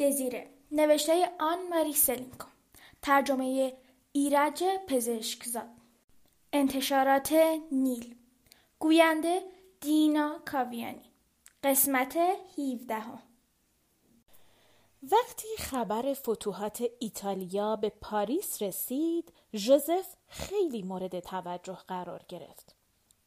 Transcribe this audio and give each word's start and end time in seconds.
دزیره. 0.00 0.50
نوشته 0.72 1.30
آن 1.40 1.68
ماری 1.68 1.92
سلینکو 1.92 2.46
ترجمه 3.02 3.72
ایرج 4.12 4.64
پزشکزاد. 4.88 5.68
انتشارات 6.52 7.32
نیل. 7.72 8.14
گوینده 8.78 9.42
دینا 9.80 10.38
کاویانی. 10.46 11.10
قسمت 11.64 12.16
17 12.16 13.02
وقتی 15.02 15.48
خبر 15.58 16.14
فتوحات 16.14 16.84
ایتالیا 16.98 17.76
به 17.76 17.88
پاریس 18.00 18.62
رسید 18.62 19.32
ژوزف 19.54 20.16
خیلی 20.28 20.82
مورد 20.82 21.20
توجه 21.20 21.78
قرار 21.88 22.24
گرفت. 22.28 22.76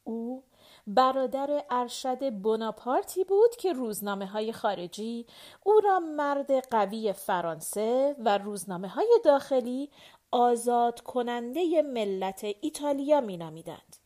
او 0.04 0.44
برادر 0.86 1.64
ارشد 1.70 2.42
بناپارتی 2.42 3.24
بود 3.24 3.56
که 3.56 3.72
روزنامه 3.72 4.26
های 4.26 4.52
خارجی 4.52 5.26
او 5.62 5.80
را 5.80 6.00
مرد 6.00 6.68
قوی 6.68 7.12
فرانسه 7.12 8.16
و 8.18 8.38
روزنامه 8.38 8.88
های 8.88 9.20
داخلی 9.24 9.90
آزاد 10.30 11.00
کننده 11.00 11.82
ملت 11.82 12.46
ایتالیا 12.60 13.20
می 13.20 13.36
نامیدند. 13.36 13.96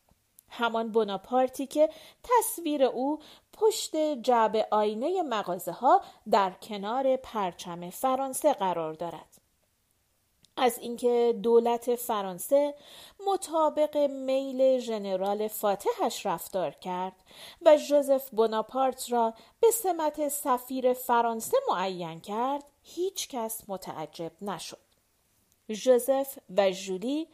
همان 0.49 0.91
بناپارتی 0.91 1.67
که 1.67 1.89
تصویر 2.23 2.83
او 2.83 3.19
پشت 3.53 3.95
جعب 4.21 4.67
آینه 4.71 5.21
مغازه 5.21 5.71
ها 5.71 6.01
در 6.31 6.51
کنار 6.51 7.15
پرچم 7.15 7.89
فرانسه 7.89 8.53
قرار 8.53 8.93
دارد. 8.93 9.38
از 10.59 10.77
اینکه 10.77 11.39
دولت 11.43 11.95
فرانسه 11.95 12.75
مطابق 13.27 13.97
میل 13.97 14.79
ژنرال 14.79 15.47
فاتحش 15.47 16.25
رفتار 16.25 16.71
کرد 16.71 17.15
و 17.61 17.77
ژوزف 17.77 18.29
بناپارت 18.29 19.11
را 19.11 19.33
به 19.59 19.71
سمت 19.71 20.27
سفیر 20.27 20.93
فرانسه 20.93 21.57
معین 21.69 22.19
کرد 22.19 22.63
هیچ 22.81 23.27
کس 23.27 23.63
متعجب 23.67 24.31
نشد. 24.41 24.89
ژوزف 25.71 26.37
و 26.57 26.71
ژولی 26.71 27.27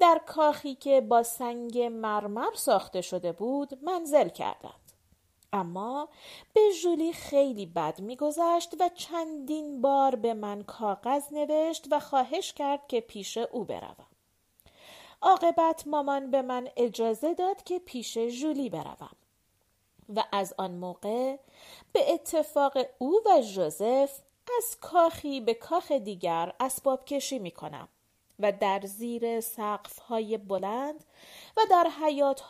در 0.00 0.20
کاخی 0.26 0.74
که 0.74 1.00
با 1.00 1.22
سنگ 1.22 1.78
مرمر 1.78 2.54
ساخته 2.54 3.00
شده 3.00 3.32
بود 3.32 3.78
منزل 3.84 4.28
کردند. 4.28 4.79
اما 5.52 6.08
به 6.52 6.60
ژولی 6.82 7.12
خیلی 7.12 7.66
بد 7.66 8.00
میگذشت 8.00 8.74
و 8.80 8.88
چندین 8.94 9.80
بار 9.80 10.14
به 10.14 10.34
من 10.34 10.62
کاغذ 10.62 11.32
نوشت 11.32 11.86
و 11.90 12.00
خواهش 12.00 12.52
کرد 12.52 12.86
که 12.88 13.00
پیش 13.00 13.36
او 13.36 13.64
بروم. 13.64 14.06
عاقبت 15.22 15.86
مامان 15.86 16.30
به 16.30 16.42
من 16.42 16.68
اجازه 16.76 17.34
داد 17.34 17.62
که 17.62 17.78
پیش 17.78 18.18
ژولی 18.18 18.70
بروم 18.70 19.16
و 20.16 20.24
از 20.32 20.54
آن 20.58 20.70
موقع 20.70 21.36
به 21.92 22.12
اتفاق 22.12 22.78
او 22.98 23.20
و 23.26 23.42
ژوزف 23.42 24.20
از 24.58 24.76
کاخی 24.80 25.40
به 25.40 25.54
کاخ 25.54 25.92
دیگر 25.92 26.54
اسباب 26.60 27.04
کشی 27.04 27.38
می 27.38 27.50
کنم 27.50 27.88
و 28.42 28.52
در 28.52 28.80
زیر 28.84 29.42
های 30.08 30.38
بلند 30.38 31.04
و 31.56 31.60
در 31.70 31.86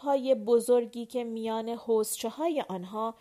های 0.03 0.35
بزرگی 0.35 1.07
که 1.07 1.25
میان 1.25 1.69
حوزچه 1.69 2.29
های 2.29 2.65
آنها 2.69 3.15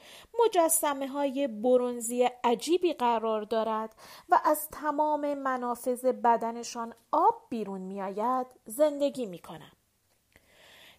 مجسمه 0.46 1.08
های 1.08 1.48
برونزی 1.48 2.30
عجیبی 2.44 2.94
قرار 2.94 3.42
دارد 3.42 3.96
و 4.30 4.42
از 4.46 4.70
تمام 4.70 5.34
منافذ 5.34 6.06
بدنشان 6.06 6.94
آب 7.12 7.42
بیرون 7.50 7.82
میآید 7.82 8.48
زندگی 8.66 9.26
می 9.26 9.40
کنم. 9.40 9.72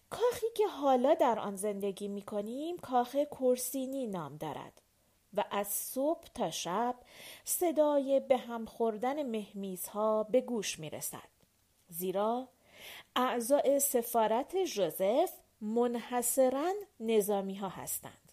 کاخی 0.09 0.47
که 0.55 0.67
حالا 0.67 1.13
در 1.13 1.39
آن 1.39 1.55
زندگی 1.55 2.07
می 2.07 2.21
کنیم 2.21 2.77
کاخ 2.77 3.15
کورسینی 3.15 4.07
نام 4.07 4.37
دارد 4.37 4.81
و 5.33 5.43
از 5.51 5.67
صبح 5.67 6.27
تا 6.35 6.51
شب 6.51 6.95
صدای 7.45 8.19
به 8.19 8.37
هم 8.37 8.65
خوردن 8.65 9.23
مهمیزها 9.23 10.23
به 10.23 10.41
گوش 10.41 10.79
می 10.79 10.89
رسد. 10.89 11.30
زیرا 11.91 12.47
اعضای 13.15 13.79
سفارت 13.79 14.65
ژوزف 14.65 15.31
منحصرا 15.61 16.73
نظامی 16.99 17.55
ها 17.55 17.69
هستند. 17.69 18.31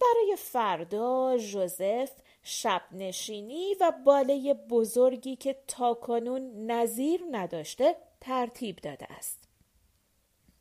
برای 0.00 0.36
فردا 0.36 1.36
ژوزف 1.38 2.10
شب 2.42 2.82
نشینی 2.92 3.74
و 3.80 3.92
باله 4.04 4.54
بزرگی 4.54 5.36
که 5.36 5.56
تاکنون 5.68 6.70
نظیر 6.70 7.20
نداشته 7.30 7.96
ترتیب 8.20 8.76
داده 8.76 9.12
است. 9.12 9.48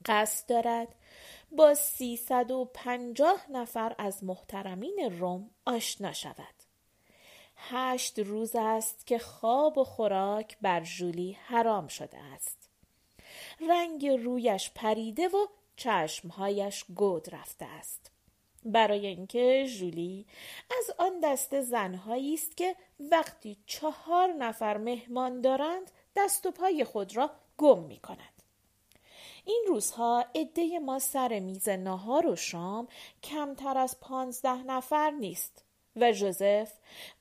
قصد 0.05 0.49
دارد 0.49 0.95
با 1.51 1.73
سیصد 1.73 2.51
و 2.51 2.65
پنجاه 2.73 3.45
نفر 3.51 3.95
از 3.97 4.23
محترمین 4.23 5.17
روم 5.19 5.49
آشنا 5.65 6.13
شود. 6.13 6.58
هشت 7.59 8.19
روز 8.19 8.55
است 8.55 9.07
که 9.07 9.19
خواب 9.19 9.77
و 9.77 9.83
خوراک 9.83 10.57
بر 10.61 10.83
ژولی 10.83 11.31
حرام 11.31 11.87
شده 11.87 12.17
است. 12.17 12.69
رنگ 13.69 14.07
رویش 14.07 14.71
پریده 14.75 15.27
و 15.27 15.47
چشمهایش 15.75 16.85
گود 16.95 17.35
رفته 17.35 17.65
است. 17.65 18.11
برای 18.65 19.07
اینکه 19.07 19.65
ژولی 19.67 20.25
از 20.77 20.91
آن 20.97 21.19
دست 21.23 21.61
زنهایی 21.61 22.33
است 22.33 22.57
که 22.57 22.75
وقتی 22.99 23.57
چهار 23.65 24.33
نفر 24.33 24.77
مهمان 24.77 25.41
دارند 25.41 25.91
دست 26.15 26.45
و 26.45 26.51
پای 26.51 26.83
خود 26.83 27.17
را 27.17 27.31
گم 27.57 27.79
می 27.79 27.99
کند. 27.99 28.43
این 29.45 29.65
روزها 29.67 30.25
عده 30.35 30.79
ما 30.79 30.99
سر 30.99 31.39
میز 31.39 31.69
نهار 31.69 32.27
و 32.27 32.35
شام 32.35 32.87
کمتر 33.23 33.77
از 33.77 33.99
پانزده 33.99 34.63
نفر 34.63 35.11
نیست. 35.11 35.63
و 36.01 36.13
ژوزف 36.13 36.71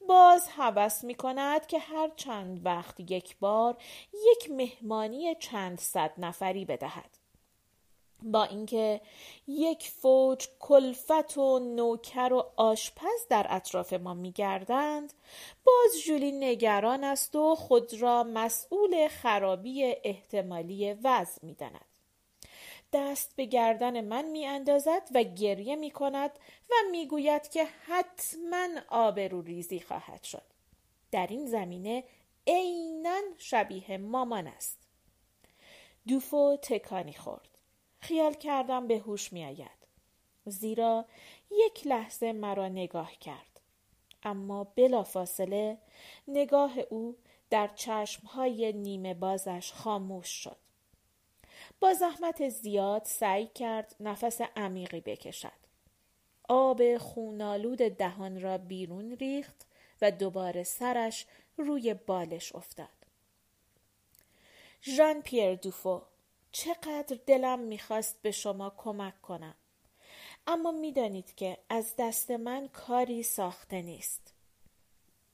باز 0.09 0.49
هوس 0.49 1.05
می 1.05 1.15
کند 1.15 1.67
که 1.67 1.79
هر 1.79 2.11
چند 2.17 2.67
وقت 2.67 3.01
یک 3.01 3.37
بار 3.39 3.77
یک 4.13 4.51
مهمانی 4.51 5.35
چند 5.35 5.81
صد 5.81 6.13
نفری 6.19 6.65
بدهد. 6.65 7.19
با 8.23 8.45
اینکه 8.45 9.01
یک 9.47 9.91
فوج 9.91 10.49
کلفت 10.61 11.39
و 11.39 11.59
نوکر 11.59 12.33
و 12.33 12.45
آشپز 12.57 13.27
در 13.31 13.47
اطراف 13.51 13.93
ما 13.93 14.15
میگردند 14.15 15.13
باز 15.65 16.01
ژولی 16.07 16.33
نگران 16.33 17.05
است 17.05 17.37
و 17.37 17.55
خود 17.55 17.95
را 17.95 18.25
مسئول 18.25 19.09
خرابی 19.09 19.85
احتمالی 20.05 20.93
وضع 20.93 21.47
می‌داند. 21.47 21.98
دست 22.93 23.37
به 23.37 23.45
گردن 23.45 24.01
من 24.01 24.25
می 24.25 24.47
اندازد 24.47 25.03
و 25.15 25.23
گریه 25.23 25.77
می 25.77 25.91
کند 25.91 26.31
و 26.71 26.75
می 26.91 27.07
گوید 27.07 27.49
که 27.49 27.65
حتما 27.87 28.69
آبرو 28.89 29.43
ریزی 29.43 29.81
خواهد 29.81 30.23
شد. 30.23 30.43
در 31.11 31.27
این 31.27 31.47
زمینه 31.47 32.05
عینا 32.47 33.21
شبیه 33.39 33.99
مامان 33.99 34.47
است. 34.47 34.79
دوفو 36.09 36.57
تکانی 36.63 37.13
خورد. 37.13 37.59
خیال 38.01 38.35
کردم 38.35 38.87
به 38.87 38.99
هوش 38.99 39.33
می 39.33 39.45
آید. 39.45 39.79
زیرا 40.45 41.05
یک 41.51 41.87
لحظه 41.87 42.33
مرا 42.33 42.69
نگاه 42.69 43.13
کرد. 43.21 43.61
اما 44.23 44.65
بلافاصله 44.65 45.79
نگاه 46.29 46.79
او 46.79 47.17
در 47.51 47.69
چشمهای 47.75 48.73
نیمه 48.73 49.15
بازش 49.15 49.73
خاموش 49.73 50.29
شد. 50.29 50.57
با 51.81 51.95
زحمت 51.95 52.49
زیاد 52.49 53.05
سعی 53.05 53.47
کرد 53.47 53.97
نفس 54.01 54.41
عمیقی 54.57 55.01
بکشد. 55.01 55.59
آب 56.49 56.99
خونالود 56.99 57.79
دهان 57.79 58.41
را 58.41 58.59
بیرون 58.59 59.13
ریخت 59.13 59.67
و 60.03 60.11
دوباره 60.11 60.63
سرش 60.63 61.27
روی 61.57 61.95
بالش 61.95 62.55
افتاد. 62.55 62.89
ژان 64.83 65.23
پیر 65.23 65.55
دوفو 65.55 66.03
چقدر 66.53 67.19
دلم 67.27 67.59
می‌خواست 67.59 68.23
به 68.23 68.31
شما 68.31 68.75
کمک 68.77 69.23
کنم. 69.23 69.55
اما 70.47 70.71
می‌دانید 70.73 71.35
که 71.35 71.59
از 71.69 71.95
دست 71.99 72.31
من 72.31 72.69
کاری 72.69 73.23
ساخته 73.23 73.83
نیست. 73.83 74.35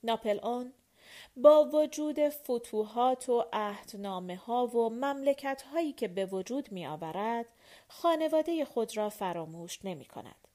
ناپل 0.03 0.39
اون 0.43 0.73
با 1.37 1.69
وجود 1.73 2.29
فتوحات 2.29 3.29
و 3.29 3.45
عهدنامه 3.53 4.35
ها 4.35 4.67
و 4.67 4.89
مملکت 4.89 5.61
هایی 5.61 5.93
که 5.93 6.07
به 6.07 6.25
وجود 6.25 6.71
می 6.71 6.87
آورد 6.87 7.45
خانواده 7.87 8.65
خود 8.65 8.97
را 8.97 9.09
فراموش 9.09 9.79
نمی 9.85 10.05
کند. 10.05 10.47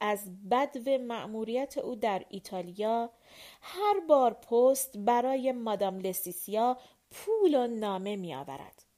از 0.00 0.48
بدو 0.48 0.98
مأموریت 0.98 1.78
او 1.78 1.94
در 1.94 2.24
ایتالیا 2.28 3.10
هر 3.62 4.00
بار 4.08 4.34
پست 4.34 4.96
برای 4.96 5.52
مادام 5.52 5.98
لسیسیا 5.98 6.78
پول 7.10 7.54
و 7.54 7.66
نامه 7.66 8.16
می 8.16 8.34
آورد. 8.34 8.89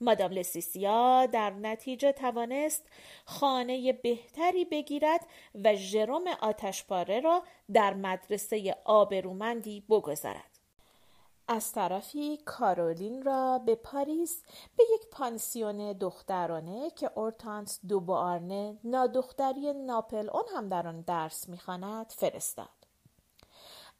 مادام 0.00 0.30
لسیسیا 0.30 1.26
در 1.26 1.50
نتیجه 1.50 2.12
توانست 2.12 2.86
خانه 3.24 3.92
بهتری 3.92 4.64
بگیرد 4.64 5.26
و 5.64 5.74
ژروم 5.74 6.24
آتشپاره 6.40 7.20
را 7.20 7.42
در 7.72 7.94
مدرسه 7.94 8.76
آبرومندی 8.84 9.80
بگذارد. 9.80 10.58
از 11.48 11.72
طرفی 11.72 12.36
کارولین 12.36 13.22
را 13.22 13.58
به 13.58 13.74
پاریس 13.74 14.42
به 14.76 14.84
یک 14.94 15.06
پانسیون 15.10 15.92
دخترانه 15.92 16.90
که 16.90 17.10
اورتانس 17.14 17.80
دوبارنه 17.88 18.78
نادختری 18.84 19.72
ناپل 19.72 20.30
اون 20.30 20.44
هم 20.56 20.68
در 20.68 20.88
آن 20.88 21.00
درس 21.00 21.48
می‌خواند 21.48 22.12
فرستاد 22.16 22.68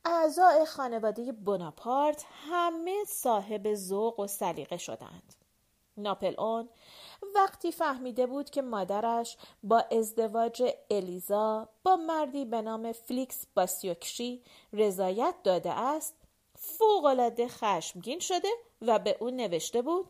اعضای 0.05 0.65
خانواده 0.65 1.33
بناپارت 1.33 2.25
همه 2.51 3.05
صاحب 3.07 3.75
ذوق 3.75 4.21
و 4.21 4.27
سلیقه 4.27 4.77
شدند. 4.77 5.38
ناپل 5.99 6.41
اون 6.41 6.69
وقتی 7.35 7.73
فهمیده 7.73 8.27
بود 8.27 8.51
که 8.51 8.63
مادرش 8.63 9.37
با 9.63 9.79
ازدواج 9.79 10.73
الیزا 10.91 11.69
با 11.83 11.97
مردی 11.97 12.45
به 12.45 12.63
نام 12.63 12.93
فلیکس 12.93 13.47
باسیوکشی 13.55 14.43
رضایت 14.73 15.35
داده 15.45 15.71
است 15.71 16.15
فوقالعاده 16.55 17.49
خشمگین 17.49 18.19
شده 18.19 18.49
و 18.83 18.99
به 18.99 19.17
او 19.21 19.31
نوشته 19.31 19.83
بود 19.83 20.07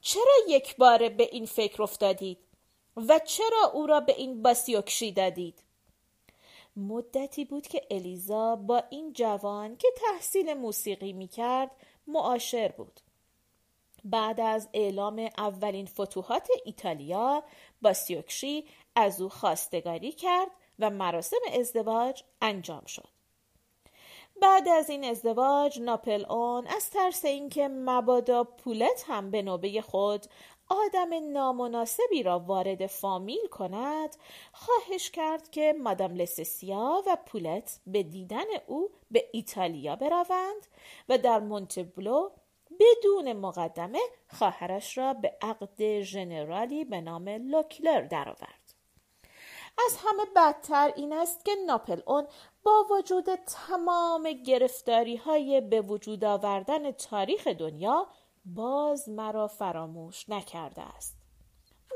چرا 0.00 0.34
یک 0.48 0.76
بار 0.76 1.08
به 1.08 1.28
این 1.32 1.46
فکر 1.46 1.82
افتادید 1.82 2.38
و 2.96 3.20
چرا 3.24 3.70
او 3.74 3.86
را 3.86 4.00
به 4.00 4.14
این 4.16 4.42
باسیوکشی 4.42 5.12
دادید؟ 5.12 5.62
مدتی 6.76 7.44
بود 7.44 7.66
که 7.66 7.82
الیزا 7.90 8.56
با 8.56 8.82
این 8.90 9.12
جوان 9.12 9.76
که 9.76 9.88
تحصیل 9.96 10.54
موسیقی 10.54 11.12
می 11.12 11.28
کرد 11.28 11.70
معاشر 12.06 12.68
بود. 12.68 13.00
بعد 14.04 14.40
از 14.40 14.68
اعلام 14.74 15.28
اولین 15.38 15.86
فتوحات 15.86 16.48
ایتالیا 16.64 17.42
باسیوکشی 17.82 18.64
از 18.96 19.20
او 19.20 19.28
خواستگاری 19.28 20.12
کرد 20.12 20.50
و 20.78 20.90
مراسم 20.90 21.40
ازدواج 21.52 22.22
انجام 22.42 22.84
شد. 22.84 23.08
بعد 24.42 24.68
از 24.68 24.90
این 24.90 25.04
ازدواج 25.04 25.80
ناپل 25.80 26.24
اون 26.30 26.66
از 26.66 26.90
ترس 26.90 27.24
اینکه 27.24 27.68
مبادا 27.68 28.44
پولت 28.44 29.04
هم 29.08 29.30
به 29.30 29.42
نوبه 29.42 29.80
خود 29.80 30.26
آدم 30.68 31.32
نامناسبی 31.32 32.22
را 32.22 32.38
وارد 32.38 32.86
فامیل 32.86 33.46
کند 33.50 34.16
خواهش 34.52 35.10
کرد 35.10 35.50
که 35.50 35.74
مادام 35.82 36.14
لسسیا 36.14 37.02
و 37.06 37.16
پولت 37.26 37.80
به 37.86 38.02
دیدن 38.02 38.46
او 38.66 38.90
به 39.10 39.28
ایتالیا 39.32 39.96
بروند 39.96 40.66
و 41.08 41.18
در 41.18 41.40
مونتبلو 41.40 42.30
بدون 42.80 43.32
مقدمه 43.32 44.00
خواهرش 44.28 44.98
را 44.98 45.14
به 45.14 45.38
عقد 45.42 46.00
ژنرالی 46.00 46.84
به 46.84 47.00
نام 47.00 47.28
لوکلر 47.28 48.00
درآورد. 48.00 48.74
از 49.86 49.96
همه 49.98 50.22
بدتر 50.36 50.92
این 50.96 51.12
است 51.12 51.44
که 51.44 51.52
ناپل 51.66 52.00
اون 52.06 52.26
با 52.62 52.86
وجود 52.90 53.34
تمام 53.34 54.32
گرفتاری 54.32 55.16
های 55.16 55.60
به 55.60 55.80
وجود 55.80 56.24
آوردن 56.24 56.90
تاریخ 56.90 57.46
دنیا 57.46 58.06
باز 58.44 59.08
مرا 59.08 59.48
فراموش 59.48 60.28
نکرده 60.28 60.82
است. 60.82 61.17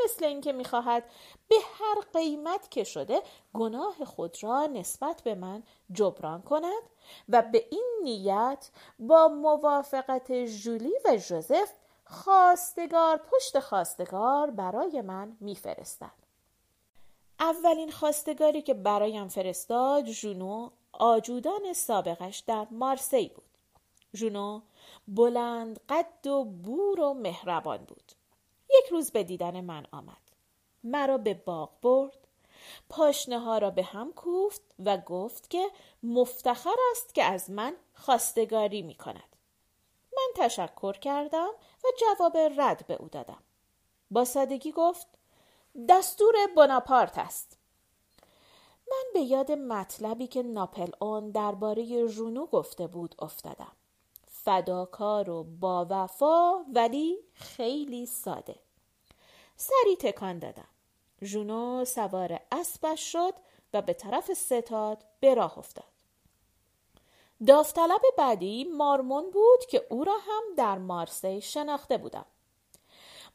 مثل 0.05 0.25
اینکه 0.25 0.53
می‌خواهد 0.53 1.05
به 1.49 1.57
هر 1.75 2.01
قیمت 2.13 2.71
که 2.71 2.85
شده 2.85 3.23
گناه 3.55 4.05
خود 4.05 4.43
را 4.43 4.67
نسبت 4.67 5.23
به 5.23 5.35
من 5.35 5.63
جبران 5.93 6.43
کند 6.43 6.83
و 7.29 7.43
به 7.43 7.67
این 7.71 8.01
نیت 8.03 8.71
با 8.99 9.29
موافقت 9.29 10.33
جولی 10.33 10.93
و 11.05 11.17
جوزف 11.17 11.73
خواستگار 12.05 13.17
پشت 13.17 13.61
خواستگار 13.61 14.51
برای 14.51 15.01
من 15.01 15.37
میفرستد. 15.41 16.23
اولین 17.41 17.91
خواستگاری 17.91 18.63
که 18.63 18.75
برایم 18.75 19.29
فرستاد 19.29 20.05
جونو 20.05 20.71
آجودان 20.93 21.73
سابقش 21.73 22.39
در 22.39 22.67
مارسی 22.71 23.29
بود. 23.29 23.59
جونو 24.15 24.61
بلند 25.09 25.81
قد 25.89 26.27
و 26.27 26.45
بور 26.45 27.01
و 27.01 27.15
مهربان 27.15 27.85
بود. 27.85 28.13
یک 28.79 28.91
روز 28.91 29.11
به 29.11 29.25
دیدن 29.25 29.61
من 29.61 29.87
آمد 29.93 30.23
مرا 30.85 31.19
به 31.19 31.35
باغ 31.35 31.81
برد 31.83 32.29
پاشنه 32.89 33.39
ها 33.39 33.59
را 33.59 33.71
به 33.71 33.83
هم 33.83 34.13
کوفت 34.13 34.63
و 34.79 34.99
گفت 34.99 35.51
که 35.51 35.69
مفتخر 36.03 36.77
است 36.91 37.15
که 37.15 37.25
از 37.25 37.51
من 37.51 37.77
خواستگاری 37.95 38.83
می 38.83 38.95
کند. 38.95 39.37
من 40.17 40.45
تشکر 40.47 40.93
کردم 40.93 41.51
و 41.85 41.89
جواب 42.01 42.37
رد 42.37 42.87
به 42.87 42.95
او 42.95 43.09
دادم. 43.09 43.43
با 44.11 44.25
سادگی 44.25 44.73
گفت 44.73 45.07
دستور 45.89 46.35
بناپارت 46.57 47.19
است. 47.19 47.59
من 48.91 49.05
به 49.15 49.21
یاد 49.21 49.53
مطلبی 49.53 50.27
که 50.27 50.43
ناپل 50.43 50.91
اون 51.01 51.31
درباره 51.31 52.07
ژونو 52.07 52.47
گفته 52.47 52.87
بود 52.87 53.15
افتادم. 53.19 53.73
فداکار 54.45 55.31
و 55.31 55.45
با 55.45 55.87
وفا 55.91 56.65
ولی 56.75 57.19
خیلی 57.35 58.07
ساده. 58.07 58.57
سری 59.57 59.97
تکان 59.97 60.39
دادم. 60.39 60.69
ژونو 61.23 61.85
سوار 61.85 62.41
اسبش 62.53 63.13
شد 63.13 63.35
و 63.73 63.83
به 63.83 63.93
طرف 63.93 64.33
ستاد 64.33 65.05
به 65.21 65.35
راه 65.35 65.59
افتاد. 65.59 65.85
داوطلب 67.47 68.01
بعدی 68.19 68.65
مارمون 68.65 69.31
بود 69.31 69.67
که 69.71 69.87
او 69.91 70.05
را 70.05 70.17
هم 70.27 70.43
در 70.57 70.79
مارسی 70.79 71.41
شناخته 71.41 71.99
بودم. 71.99 72.27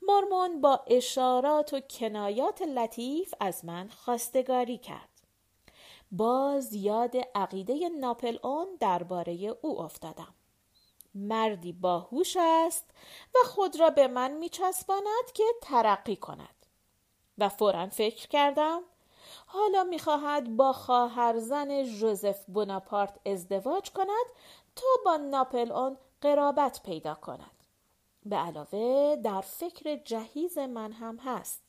مارمون 0.01 0.61
با 0.61 0.83
اشارات 0.87 1.73
و 1.73 1.79
کنایات 1.79 2.61
لطیف 2.61 3.33
از 3.39 3.65
من 3.65 3.89
خواستگاری 3.89 4.77
کرد. 4.77 5.09
باز 6.11 6.73
یاد 6.73 7.15
عقیده 7.35 7.89
ناپل 7.89 8.37
اون 8.43 8.67
درباره 8.79 9.33
او 9.61 9.81
افتادم. 9.81 10.33
مردی 11.17 11.73
باهوش 11.73 12.37
است 12.39 12.91
و 13.35 13.47
خود 13.47 13.79
را 13.79 13.89
به 13.89 14.07
من 14.07 14.31
میچسباند 14.31 15.31
که 15.33 15.43
ترقی 15.61 16.15
کند. 16.15 16.65
و 17.37 17.49
فورا 17.49 17.87
فکر 17.87 18.27
کردم 18.27 18.81
حالا 19.45 19.83
می‌خواهد 19.83 20.55
با 20.55 20.73
خواهرزن 20.73 21.83
ژوزف 21.83 22.45
بوناپارت 22.45 23.19
ازدواج 23.25 23.91
کند 23.91 24.25
تا 24.75 24.87
با 25.05 25.17
ناپل 25.17 25.71
اون 25.71 25.97
قرابت 26.21 26.83
پیدا 26.83 27.15
کند. 27.15 27.51
به 28.25 28.35
علاوه 28.35 29.15
در 29.15 29.41
فکر 29.41 29.95
جهیز 29.95 30.57
من 30.57 30.91
هم 30.91 31.17
هست. 31.17 31.63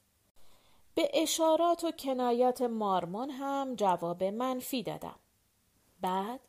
به 0.95 1.11
اشارات 1.15 1.85
و 1.85 1.91
کنایات 1.91 2.63
مارمون 2.63 3.31
هم 3.31 3.75
جواب 3.75 4.25
منفی 4.25 4.83
دادم. 4.83 5.19
بعد 6.01 6.41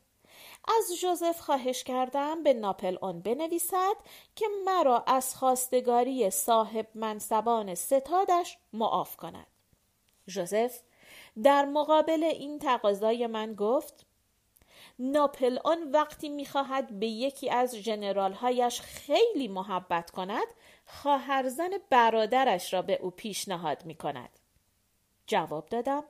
از 0.67 0.99
جوزف 1.01 1.39
خواهش 1.39 1.83
کردم 1.83 2.43
به 2.43 2.53
ناپل 2.53 2.97
اون 3.01 3.19
بنویسد 3.21 3.95
که 4.35 4.45
مرا 4.65 5.03
از 5.07 5.35
خواستگاری 5.35 6.29
صاحب 6.29 6.87
منصبان 6.95 7.75
ستادش 7.75 8.57
معاف 8.73 9.17
کند. 9.17 9.47
جوزف 10.27 10.81
در 11.43 11.65
مقابل 11.65 12.23
این 12.23 12.59
تقاضای 12.59 13.27
من 13.27 13.53
گفت 13.53 14.05
ناپل 14.99 15.59
اون 15.65 15.91
وقتی 15.91 16.29
می‌خواهد 16.29 16.99
به 16.99 17.07
یکی 17.07 17.49
از 17.49 17.75
هایش 18.41 18.81
خیلی 18.81 19.47
محبت 19.47 20.11
کند 20.11 20.47
خواهرزن 20.85 21.69
برادرش 21.89 22.73
را 22.73 22.81
به 22.81 22.93
او 23.01 23.09
پیشنهاد 23.09 23.85
می 23.85 23.95
کند. 23.95 24.39
جواب 25.27 25.65
دادم 25.65 26.03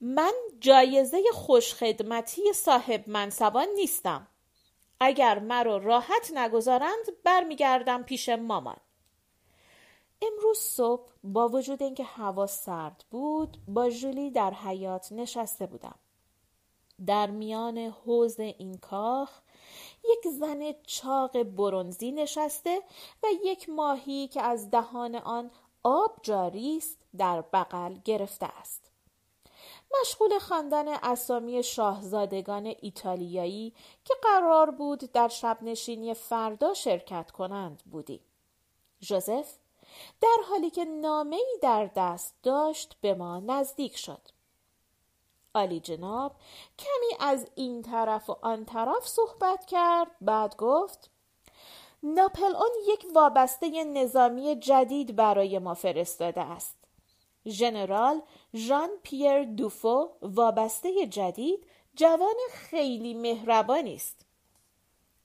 من 0.00 0.32
جایزه 0.60 1.22
خوشخدمتی 1.32 2.52
صاحب 2.52 3.04
منصبان 3.08 3.68
نیستم. 3.74 4.26
اگر 5.00 5.38
مرا 5.38 5.76
راحت 5.76 6.30
نگذارند 6.34 7.22
برمیگردم 7.24 8.02
پیش 8.02 8.28
مامان. 8.28 8.76
امروز 10.22 10.58
صبح 10.58 11.10
با 11.24 11.48
وجود 11.48 11.82
اینکه 11.82 12.04
هوا 12.04 12.46
سرد 12.46 13.04
بود 13.10 13.58
با 13.68 13.90
جولی 13.90 14.30
در 14.30 14.50
حیات 14.50 15.12
نشسته 15.12 15.66
بودم. 15.66 15.94
در 17.06 17.30
میان 17.30 17.78
حوز 17.78 18.40
این 18.40 18.78
کاخ 18.78 19.40
یک 20.04 20.32
زن 20.32 20.72
چاق 20.86 21.42
برونزی 21.42 22.12
نشسته 22.12 22.82
و 23.22 23.26
یک 23.44 23.68
ماهی 23.68 24.28
که 24.28 24.42
از 24.42 24.70
دهان 24.70 25.14
آن 25.14 25.50
آب 25.82 26.16
جاری 26.22 26.76
است 26.76 26.98
در 27.16 27.40
بغل 27.40 27.94
گرفته 28.04 28.46
است. 28.46 28.83
مشغول 30.00 30.38
خواندن 30.38 30.88
اسامی 30.88 31.62
شاهزادگان 31.62 32.74
ایتالیایی 32.80 33.72
که 34.04 34.14
قرار 34.22 34.70
بود 34.70 35.12
در 35.12 35.28
شب 35.28 35.58
نشینی 35.62 36.14
فردا 36.14 36.74
شرکت 36.74 37.30
کنند 37.30 37.82
بودی. 37.90 38.20
جوزف 39.00 39.54
در 40.20 40.36
حالی 40.48 40.70
که 40.70 40.84
نامه 40.84 41.36
ای 41.36 41.58
در 41.62 41.90
دست 41.96 42.34
داشت 42.42 42.96
به 43.00 43.14
ما 43.14 43.40
نزدیک 43.40 43.96
شد. 43.96 44.20
آلی 45.54 45.80
جناب 45.80 46.32
کمی 46.78 47.16
از 47.20 47.46
این 47.54 47.82
طرف 47.82 48.30
و 48.30 48.36
آن 48.42 48.64
طرف 48.64 49.08
صحبت 49.08 49.66
کرد 49.66 50.10
بعد 50.20 50.56
گفت 50.56 51.10
ناپل 52.02 52.56
اون 52.56 52.70
یک 52.88 53.06
وابسته 53.14 53.84
نظامی 53.84 54.56
جدید 54.56 55.16
برای 55.16 55.58
ما 55.58 55.74
فرستاده 55.74 56.40
است. 56.40 56.76
ژنرال 57.46 58.22
ژان 58.54 58.90
پیر 59.02 59.44
دوفو 59.44 60.08
وابسته 60.22 61.06
جدید 61.06 61.66
جوان 61.94 62.34
خیلی 62.52 63.14
مهربانی 63.14 63.94
است. 63.94 64.26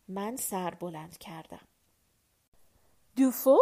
من 0.07 0.35
سر 0.35 0.69
بلند 0.69 1.17
کردم. 1.17 1.67
دوفو؟ 3.15 3.59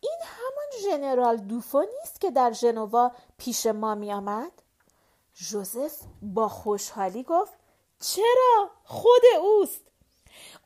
این 0.00 0.18
همان 0.22 0.82
ژنرال 0.82 1.36
دوفو 1.36 1.80
نیست 1.80 2.20
که 2.20 2.30
در 2.30 2.52
ژنوا 2.52 3.12
پیش 3.38 3.66
ما 3.66 3.94
می 3.94 4.12
آمد؟ 4.12 4.52
جوزف 5.34 6.02
با 6.22 6.48
خوشحالی 6.48 7.22
گفت 7.22 7.52
چرا؟ 8.00 8.70
خود 8.84 9.22
اوست. 9.40 9.90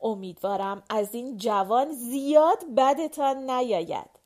امیدوارم 0.03 0.83
از 0.91 1.15
این 1.15 1.37
جوان 1.37 1.93
زیاد 1.93 2.75
بدتان 2.77 3.51
نیاید. 3.51 4.18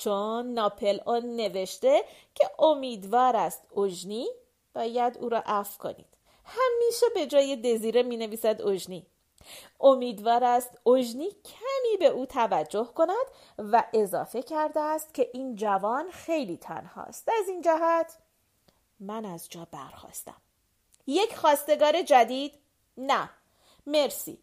چون 0.00 0.54
ناپل 0.54 0.98
آن 1.04 1.36
نوشته 1.36 2.04
که 2.34 2.50
امیدوار 2.58 3.36
است 3.36 3.62
اوژنی 3.70 4.28
باید 4.74 5.18
او 5.18 5.28
را 5.28 5.42
عفو 5.46 5.78
کنید. 5.78 6.06
همیشه 6.44 7.06
به 7.14 7.26
جای 7.26 7.56
دزیره 7.56 8.02
می 8.02 8.16
نویسد 8.16 8.62
اوژنی. 8.62 9.06
امیدوار 9.80 10.44
است 10.44 10.78
اوژنی 10.82 11.30
کمی 11.30 11.96
به 11.98 12.06
او 12.06 12.26
توجه 12.26 12.84
کند 12.84 13.26
و 13.58 13.84
اضافه 13.92 14.42
کرده 14.42 14.80
است 14.80 15.14
که 15.14 15.30
این 15.32 15.56
جوان 15.56 16.10
خیلی 16.10 16.56
تنهاست. 16.56 17.28
از 17.40 17.48
این 17.48 17.62
جهت 17.62 18.18
من 19.00 19.24
از 19.24 19.48
جا 19.48 19.66
برخواستم 19.72 20.36
یک 21.06 21.36
خواستگار 21.36 22.02
جدید؟ 22.02 22.54
نه. 22.96 23.30
مرسی. 23.86 24.38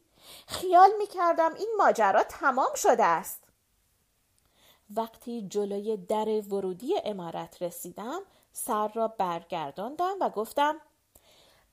خیال 0.48 0.90
می 0.98 1.08
کردم 1.08 1.54
این 1.54 1.70
ماجرا 1.78 2.24
تمام 2.24 2.76
شده 2.76 3.04
است. 3.04 3.47
وقتی 4.96 5.48
جلوی 5.48 5.98
در 5.98 6.26
ورودی 6.26 6.96
امارت 7.06 7.62
رسیدم 7.62 8.22
سر 8.52 8.88
را 8.88 9.08
برگرداندم 9.08 10.16
و 10.22 10.30
گفتم 10.30 10.76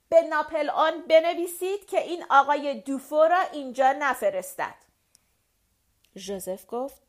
به 0.08 0.22
ناپل 0.22 0.70
آن 0.70 1.02
بنویسید 1.08 1.86
که 1.86 2.00
این 2.00 2.24
آقای 2.30 2.80
دوفو 2.80 3.16
را 3.16 3.40
اینجا 3.52 3.92
نفرستد. 3.92 4.74
ژوزف 6.16 6.64
گفت 6.68 7.02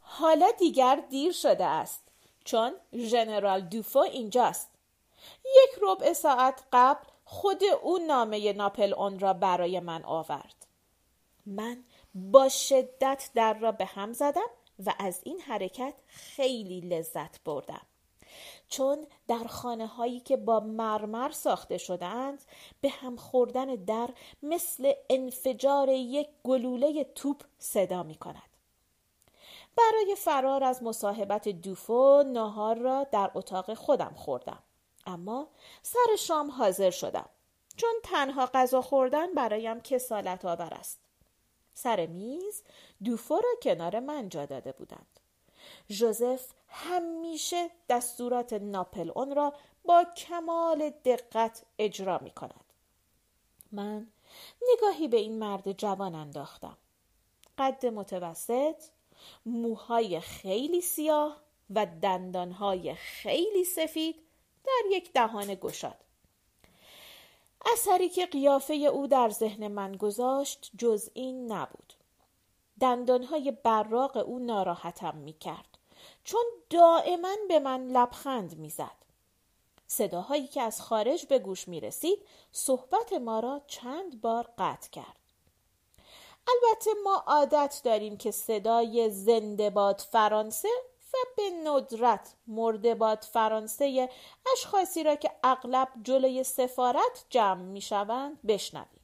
حالا 0.00 0.50
دیگر 0.58 1.02
دیر 1.10 1.32
شده 1.32 1.64
است 1.64 2.02
چون 2.44 2.72
ژنرال 2.94 3.60
دوفو 3.60 3.98
اینجاست. 3.98 4.70
یک 5.44 5.78
ربع 5.82 6.12
ساعت 6.12 6.62
قبل 6.72 7.04
خود 7.24 7.64
او 7.82 7.98
نامه 7.98 8.52
ناپل 8.52 8.94
اون 8.94 9.18
را 9.18 9.32
برای 9.32 9.80
من 9.80 10.04
آورد. 10.04 10.66
من 11.46 11.84
با 12.14 12.48
شدت 12.48 13.30
در 13.34 13.54
را 13.54 13.72
به 13.72 13.84
هم 13.84 14.12
زدم 14.12 14.50
و 14.86 14.94
از 14.98 15.20
این 15.24 15.40
حرکت 15.40 15.94
خیلی 16.06 16.80
لذت 16.80 17.44
بردم 17.44 17.86
چون 18.68 19.06
در 19.28 19.44
خانه 19.44 19.86
هایی 19.86 20.20
که 20.20 20.36
با 20.36 20.60
مرمر 20.60 21.30
ساخته 21.30 21.78
شدند 21.78 22.44
به 22.80 22.88
هم 22.88 23.16
خوردن 23.16 23.74
در 23.74 24.10
مثل 24.42 24.92
انفجار 25.10 25.88
یک 25.88 26.28
گلوله 26.44 27.04
توپ 27.04 27.42
صدا 27.58 28.02
می 28.02 28.14
کند. 28.14 28.42
برای 29.76 30.14
فرار 30.18 30.64
از 30.64 30.82
مصاحبت 30.82 31.48
دوفو 31.48 32.22
نهار 32.26 32.78
را 32.78 33.04
در 33.04 33.30
اتاق 33.34 33.74
خودم 33.74 34.12
خوردم. 34.16 34.62
اما 35.06 35.48
سر 35.82 36.16
شام 36.18 36.50
حاضر 36.50 36.90
شدم 36.90 37.28
چون 37.76 37.94
تنها 38.02 38.50
غذا 38.54 38.82
خوردن 38.82 39.34
برایم 39.34 39.80
کسالت 39.80 40.44
آور 40.44 40.74
است. 40.74 41.00
سر 41.74 42.06
میز 42.06 42.62
دوفو 43.04 43.34
را 43.34 43.50
کنار 43.62 44.00
من 44.00 44.28
جا 44.28 44.46
داده 44.46 44.72
بودند. 44.72 45.20
ژوزف 45.90 46.52
همیشه 46.68 47.70
دستورات 47.88 48.52
ناپل 48.52 49.10
اون 49.14 49.34
را 49.34 49.52
با 49.84 50.04
کمال 50.16 50.90
دقت 50.90 51.62
اجرا 51.78 52.18
می 52.18 52.30
کند. 52.30 52.64
من 53.72 54.06
نگاهی 54.72 55.08
به 55.08 55.16
این 55.16 55.38
مرد 55.38 55.72
جوان 55.72 56.14
انداختم. 56.14 56.76
قد 57.58 57.86
متوسط، 57.86 58.84
موهای 59.46 60.20
خیلی 60.20 60.80
سیاه 60.80 61.40
و 61.70 61.86
دندانهای 61.86 62.94
خیلی 62.94 63.64
سفید 63.64 64.16
در 64.64 64.90
یک 64.90 65.12
دهان 65.12 65.54
گشاد. 65.54 66.04
اثری 67.72 68.08
که 68.08 68.26
قیافه 68.26 68.74
او 68.74 69.06
در 69.06 69.28
ذهن 69.28 69.68
من 69.68 69.92
گذاشت 69.92 70.70
جز 70.78 71.10
این 71.14 71.52
نبود. 71.52 71.94
دندانهای 72.82 73.50
براق 73.50 74.16
او 74.16 74.38
ناراحتم 74.38 75.14
می 75.16 75.32
کرد. 75.32 75.78
چون 76.24 76.44
دائما 76.70 77.34
به 77.48 77.58
من 77.58 77.86
لبخند 77.86 78.58
می‌زد. 78.58 78.96
صداهایی 79.86 80.46
که 80.46 80.62
از 80.62 80.80
خارج 80.80 81.26
به 81.26 81.38
گوش 81.38 81.68
می 81.68 81.80
رسید 81.80 82.18
صحبت 82.52 83.12
ما 83.12 83.40
را 83.40 83.60
چند 83.66 84.20
بار 84.20 84.48
قطع 84.58 84.90
کرد. 84.90 85.16
البته 86.48 86.90
ما 87.04 87.24
عادت 87.26 87.80
داریم 87.84 88.16
که 88.16 88.30
صدای 88.30 89.10
زنده 89.10 89.70
باد 89.70 90.00
فرانسه 90.12 90.68
و 91.14 91.16
به 91.36 91.50
ندرت 91.64 92.34
مرده 92.46 92.94
باد 92.94 93.22
فرانسه 93.22 94.08
اشخاصی 94.52 95.02
را 95.02 95.14
که 95.14 95.30
اغلب 95.44 95.88
جلوی 96.02 96.44
سفارت 96.44 97.26
جمع 97.30 97.62
می 97.62 97.80
شوند 97.80 98.42
بشنویم. 98.46 99.01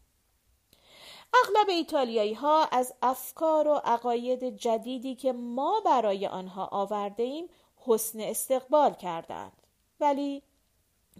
اغلب 1.35 1.69
ایتالیایی 1.69 2.35
ها 2.35 2.65
از 2.65 2.95
افکار 3.03 3.69
و 3.69 3.81
عقاید 3.85 4.57
جدیدی 4.57 5.15
که 5.15 5.33
ما 5.33 5.81
برای 5.81 6.27
آنها 6.27 6.67
آورده 6.67 7.23
ایم 7.23 7.49
حسن 7.87 8.21
استقبال 8.21 8.95
کردند. 8.95 9.53
ولی 10.01 10.43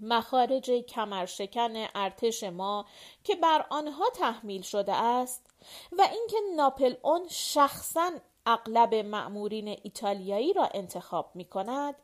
مخارج 0.03 0.71
کمرشکن 0.71 1.87
ارتش 1.95 2.43
ما 2.45 2.87
که 3.25 3.35
بر 3.35 3.67
آنها 3.71 4.11
تحمیل 4.11 4.63
شده 4.63 4.95
است 4.95 5.47
و 5.93 6.03
اینکه 6.03 6.37
ناپل 6.57 6.95
اون 7.03 7.29
شخصا 7.29 8.11
اغلب 8.47 8.95
مأمورین 8.95 9.69
ایتالیایی 9.83 10.53
را 10.53 10.69
انتخاب 10.75 11.31
می 11.35 11.45
کند 11.45 11.95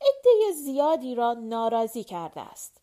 عده 0.00 0.52
زیادی 0.54 1.14
را 1.14 1.32
ناراضی 1.32 2.04
کرده 2.04 2.40
است. 2.40 2.80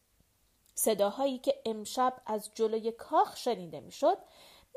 صداهایی 0.76 1.38
که 1.38 1.62
امشب 1.66 2.22
از 2.26 2.52
جلوی 2.56 2.92
کاخ 2.92 3.38
شنیده 3.38 3.80
می‌شد 3.80 4.18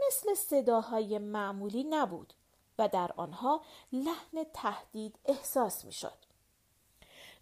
مثل 0.07 0.35
صداهای 0.35 1.19
معمولی 1.19 1.85
نبود 1.85 2.35
و 2.79 2.89
در 2.89 3.11
آنها 3.17 3.63
لحن 3.93 4.45
تهدید 4.55 5.19
احساس 5.25 5.85
می 5.85 5.93
شد. 5.93 6.19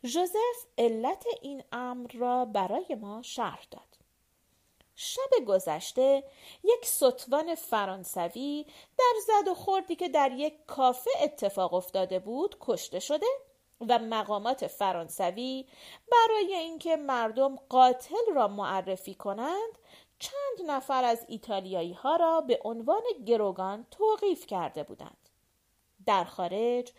جوزف 0.04 0.66
علت 0.78 1.24
این 1.42 1.64
امر 1.72 2.10
را 2.12 2.44
برای 2.44 2.96
ما 3.00 3.22
شرح 3.22 3.66
داد. 3.70 3.98
شب 5.00 5.44
گذشته 5.46 6.24
یک 6.64 6.86
ستوان 6.86 7.54
فرانسوی 7.54 8.66
در 8.98 9.14
زد 9.26 9.48
و 9.48 9.54
خوردی 9.54 9.96
که 9.96 10.08
در 10.08 10.32
یک 10.32 10.66
کافه 10.66 11.10
اتفاق 11.22 11.74
افتاده 11.74 12.18
بود 12.18 12.56
کشته 12.60 12.98
شده 12.98 13.26
و 13.88 13.98
مقامات 13.98 14.66
فرانسوی 14.66 15.66
برای 16.12 16.54
اینکه 16.54 16.96
مردم 16.96 17.56
قاتل 17.56 18.34
را 18.34 18.48
معرفی 18.48 19.14
کنند 19.14 19.78
چند 20.18 20.70
نفر 20.70 21.04
از 21.04 21.24
ایتالیایی 21.28 21.92
ها 21.92 22.16
را 22.16 22.40
به 22.40 22.60
عنوان 22.64 23.02
گروگان 23.26 23.86
توقیف 23.90 24.46
کرده 24.46 24.82
بودند. 24.82 25.28
در 26.06 26.24
خارج 26.24 26.92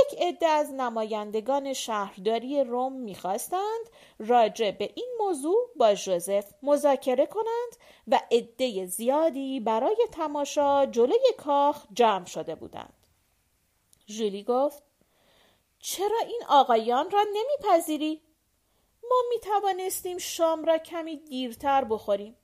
یک 0.00 0.22
عده 0.22 0.46
از 0.46 0.72
نمایندگان 0.72 1.72
شهرداری 1.72 2.64
روم 2.64 2.92
می‌خواستند 2.92 3.90
راجع 4.18 4.70
به 4.70 4.92
این 4.94 5.08
موضوع 5.18 5.70
با 5.76 5.94
ژوزف 5.94 6.52
مذاکره 6.62 7.26
کنند 7.26 7.76
و 8.08 8.20
عده 8.30 8.86
زیادی 8.86 9.60
برای 9.60 9.96
تماشا 10.12 10.86
جلوی 10.86 11.32
کاخ 11.38 11.86
جمع 11.92 12.24
شده 12.24 12.54
بودند. 12.54 12.92
ژولی 14.08 14.42
گفت 14.42 14.82
چرا 15.78 16.18
این 16.18 16.42
آقایان 16.48 17.10
را 17.10 17.24
نمیپذیری؟ 17.32 18.22
ما 19.10 19.16
می 19.28 19.40
توانستیم 19.40 20.18
شام 20.18 20.64
را 20.64 20.78
کمی 20.78 21.16
دیرتر 21.16 21.84
بخوریم. 21.84 22.36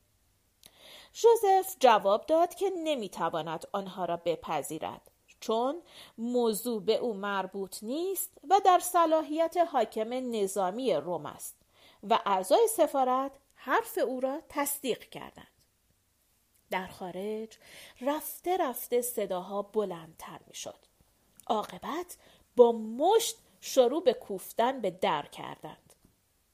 ژوزف 1.15 1.77
جواب 1.81 2.27
داد 2.27 2.55
که 2.55 2.71
نمی‌تواند 2.71 3.65
آنها 3.73 4.05
را 4.05 4.17
بپذیرد 4.17 5.11
چون 5.41 5.83
موضوع 6.19 6.83
به 6.83 6.97
او 6.97 7.15
مربوط 7.15 7.83
نیست 7.83 8.39
و 8.51 8.61
در 8.65 8.79
صلاحیت 8.79 9.57
حاکم 9.57 10.13
نظامی 10.13 10.95
روم 10.95 11.27
است 11.27 11.57
و 12.03 12.19
اعضای 12.27 12.69
سفارت 12.69 13.33
حرف 13.55 13.99
او 13.99 14.21
را 14.21 14.43
تصدیق 14.49 14.99
کردند. 14.99 15.47
در 16.71 16.87
خارج 16.87 17.59
رفته 18.01 18.57
رفته 18.57 19.03
صداها 19.03 19.63
بلندتر 19.63 20.41
می‌شد. 20.47 20.79
عاقبت 21.47 22.17
با 22.57 22.73
مشت 22.73 23.37
شروع 23.61 24.05
به 24.05 24.13
کوفتن 24.13 24.81
به 24.81 24.91
در 24.91 25.27
کردند. 25.27 25.95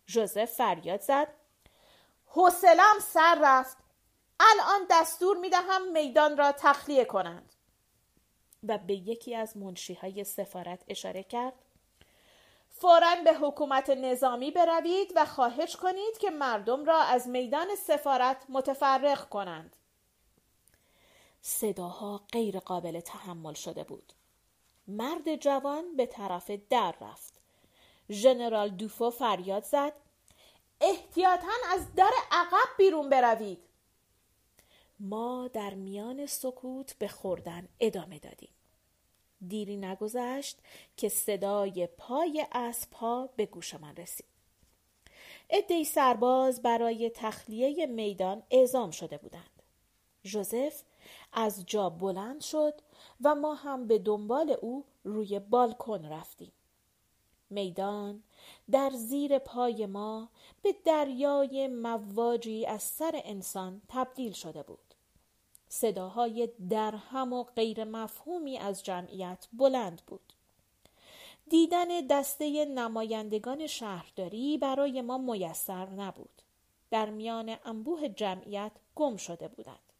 ژوزف 0.08 0.44
فریاد 0.44 1.00
زد 1.00 1.28
حوصلم 2.26 2.98
سر 3.02 3.38
رفت. 3.42 3.76
الان 4.40 4.86
دستور 4.90 5.36
می 5.36 5.50
دهم 5.50 5.92
میدان 5.92 6.36
را 6.36 6.52
تخلیه 6.52 7.04
کنند. 7.04 7.54
و 8.68 8.78
به 8.78 8.94
یکی 8.94 9.34
از 9.34 9.56
منشی 9.56 9.94
های 9.94 10.24
سفارت 10.24 10.84
اشاره 10.88 11.22
کرد. 11.22 11.54
فورا 12.70 13.14
به 13.24 13.34
حکومت 13.34 13.90
نظامی 13.90 14.50
بروید 14.50 15.12
و 15.16 15.26
خواهش 15.26 15.76
کنید 15.76 16.18
که 16.18 16.30
مردم 16.30 16.84
را 16.84 16.98
از 16.98 17.28
میدان 17.28 17.76
سفارت 17.76 18.46
متفرق 18.48 19.28
کنند. 19.28 19.76
صداها 21.42 22.20
غیر 22.32 22.58
قابل 22.58 23.00
تحمل 23.00 23.54
شده 23.54 23.84
بود. 23.84 24.12
مرد 24.88 25.36
جوان 25.36 25.96
به 25.96 26.06
طرف 26.06 26.50
در 26.70 26.94
رفت. 27.00 27.34
ژنرال 28.10 28.68
دوفو 28.68 29.10
فریاد 29.10 29.64
زد. 29.64 29.92
احتیاطا 30.80 31.52
از 31.70 31.94
در 31.94 32.10
عقب 32.30 32.68
بیرون 32.78 33.08
بروید. 33.08 33.69
ما 35.00 35.48
در 35.52 35.74
میان 35.74 36.26
سکوت 36.26 36.94
به 36.98 37.08
خوردن 37.08 37.68
ادامه 37.80 38.18
دادیم. 38.18 38.50
دیری 39.48 39.76
نگذشت 39.76 40.58
که 40.96 41.08
صدای 41.08 41.88
پای 41.98 42.46
اسبها 42.52 43.28
به 43.36 43.46
گوش 43.46 43.74
من 43.74 43.96
رسید. 43.96 44.26
عدهای 45.50 45.84
سرباز 45.84 46.62
برای 46.62 47.10
تخلیه 47.14 47.86
میدان 47.86 48.42
اعزام 48.50 48.90
شده 48.90 49.18
بودند. 49.18 49.62
ژوزف 50.24 50.82
از 51.32 51.66
جا 51.66 51.90
بلند 51.90 52.40
شد 52.40 52.74
و 53.20 53.34
ما 53.34 53.54
هم 53.54 53.86
به 53.86 53.98
دنبال 53.98 54.56
او 54.60 54.84
روی 55.04 55.38
بالکن 55.38 56.04
رفتیم. 56.04 56.52
میدان 57.50 58.22
در 58.70 58.90
زیر 58.90 59.38
پای 59.38 59.86
ما 59.86 60.28
به 60.62 60.74
دریای 60.84 61.68
مواجی 61.68 62.66
از 62.66 62.82
سر 62.82 63.20
انسان 63.24 63.82
تبدیل 63.88 64.32
شده 64.32 64.62
بود. 64.62 64.89
صداهای 65.72 66.48
درهم 66.70 67.32
و 67.32 67.42
غیر 67.44 67.84
مفهومی 67.84 68.58
از 68.58 68.82
جمعیت 68.82 69.48
بلند 69.52 70.02
بود. 70.06 70.32
دیدن 71.50 72.06
دسته 72.10 72.64
نمایندگان 72.64 73.66
شهرداری 73.66 74.58
برای 74.58 75.02
ما 75.02 75.18
میسر 75.18 75.86
نبود. 75.90 76.42
در 76.90 77.10
میان 77.10 77.56
انبوه 77.64 78.08
جمعیت 78.08 78.72
گم 78.94 79.16
شده 79.16 79.48
بودند. 79.48 79.92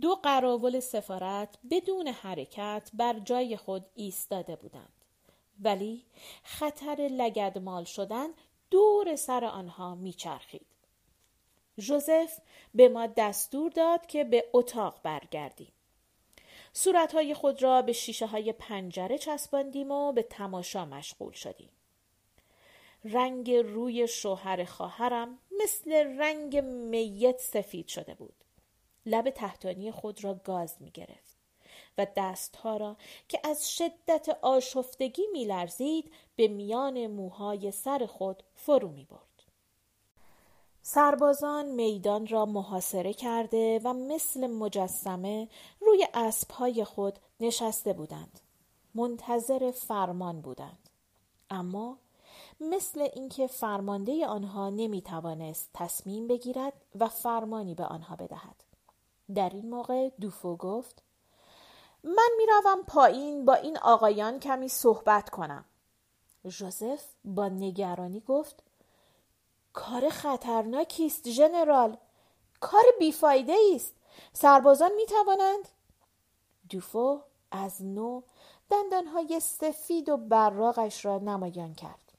دو 0.00 0.14
قراول 0.14 0.80
سفارت 0.80 1.58
بدون 1.70 2.08
حرکت 2.08 2.90
بر 2.94 3.18
جای 3.18 3.56
خود 3.56 3.86
ایستاده 3.94 4.56
بودند. 4.56 4.92
ولی 5.60 6.04
خطر 6.42 7.08
لگدمال 7.12 7.84
شدن 7.84 8.28
دور 8.70 9.16
سر 9.16 9.44
آنها 9.44 9.94
میچرخید. 9.94 10.73
ژوزف 11.78 12.38
به 12.74 12.88
ما 12.88 13.06
دستور 13.06 13.70
داد 13.70 14.06
که 14.06 14.24
به 14.24 14.44
اتاق 14.52 15.00
برگردیم. 15.02 15.72
صورتهای 16.72 17.34
خود 17.34 17.62
را 17.62 17.82
به 17.82 17.92
شیشه 17.92 18.26
های 18.26 18.52
پنجره 18.52 19.18
چسباندیم 19.18 19.90
و 19.90 20.12
به 20.12 20.22
تماشا 20.22 20.84
مشغول 20.84 21.32
شدیم. 21.32 21.70
رنگ 23.04 23.50
روی 23.50 24.08
شوهر 24.08 24.64
خواهرم 24.64 25.38
مثل 25.62 25.92
رنگ 26.18 26.56
میت 26.58 27.38
سفید 27.38 27.88
شده 27.88 28.14
بود. 28.14 28.44
لب 29.06 29.30
تحتانی 29.30 29.90
خود 29.90 30.24
را 30.24 30.34
گاز 30.34 30.76
می 30.80 30.90
گرفت 30.90 31.36
و 31.98 32.06
دستها 32.16 32.76
را 32.76 32.96
که 33.28 33.40
از 33.44 33.76
شدت 33.76 34.38
آشفتگی 34.42 35.22
می 35.32 35.44
لرزید 35.44 36.12
به 36.36 36.48
میان 36.48 37.06
موهای 37.06 37.70
سر 37.70 38.06
خود 38.06 38.42
فرو 38.54 38.88
می 38.88 39.04
برد. 39.04 39.33
سربازان 40.86 41.66
میدان 41.66 42.26
را 42.26 42.46
محاصره 42.46 43.12
کرده 43.12 43.80
و 43.84 43.92
مثل 43.92 44.46
مجسمه 44.46 45.48
روی 45.80 46.06
اسبهای 46.14 46.84
خود 46.84 47.18
نشسته 47.40 47.92
بودند. 47.92 48.40
منتظر 48.94 49.70
فرمان 49.70 50.40
بودند. 50.40 50.88
اما 51.50 51.98
مثل 52.60 53.08
اینکه 53.14 53.46
فرمانده 53.46 54.26
آنها 54.26 54.70
نمی 54.70 55.02
توانست 55.02 55.70
تصمیم 55.74 56.26
بگیرد 56.26 56.72
و 57.00 57.08
فرمانی 57.08 57.74
به 57.74 57.84
آنها 57.84 58.16
بدهد. 58.16 58.64
در 59.34 59.50
این 59.50 59.70
موقع 59.70 60.08
دوفو 60.20 60.56
گفت 60.56 61.02
من 62.04 62.30
می‌روم 62.38 62.82
پایین 62.86 63.44
با 63.44 63.54
این 63.54 63.78
آقایان 63.78 64.40
کمی 64.40 64.68
صحبت 64.68 65.30
کنم. 65.30 65.64
ژوزف 66.48 67.04
با 67.24 67.48
نگرانی 67.48 68.20
گفت 68.20 68.62
کار 69.74 70.08
خطرناکی 70.08 71.06
است 71.06 71.28
ژنرال 71.28 71.96
کار 72.60 72.84
بیفایده 72.98 73.56
است. 73.74 73.94
سربازان 74.32 74.90
می 74.96 75.06
توانند 75.06 75.68
دوفو 76.70 77.20
از 77.50 77.82
نو 77.82 78.22
دندانهای 78.70 79.40
سفید 79.40 80.08
و 80.08 80.16
براغش 80.16 81.04
را 81.04 81.18
نمایان 81.18 81.74
کرد. 81.74 82.12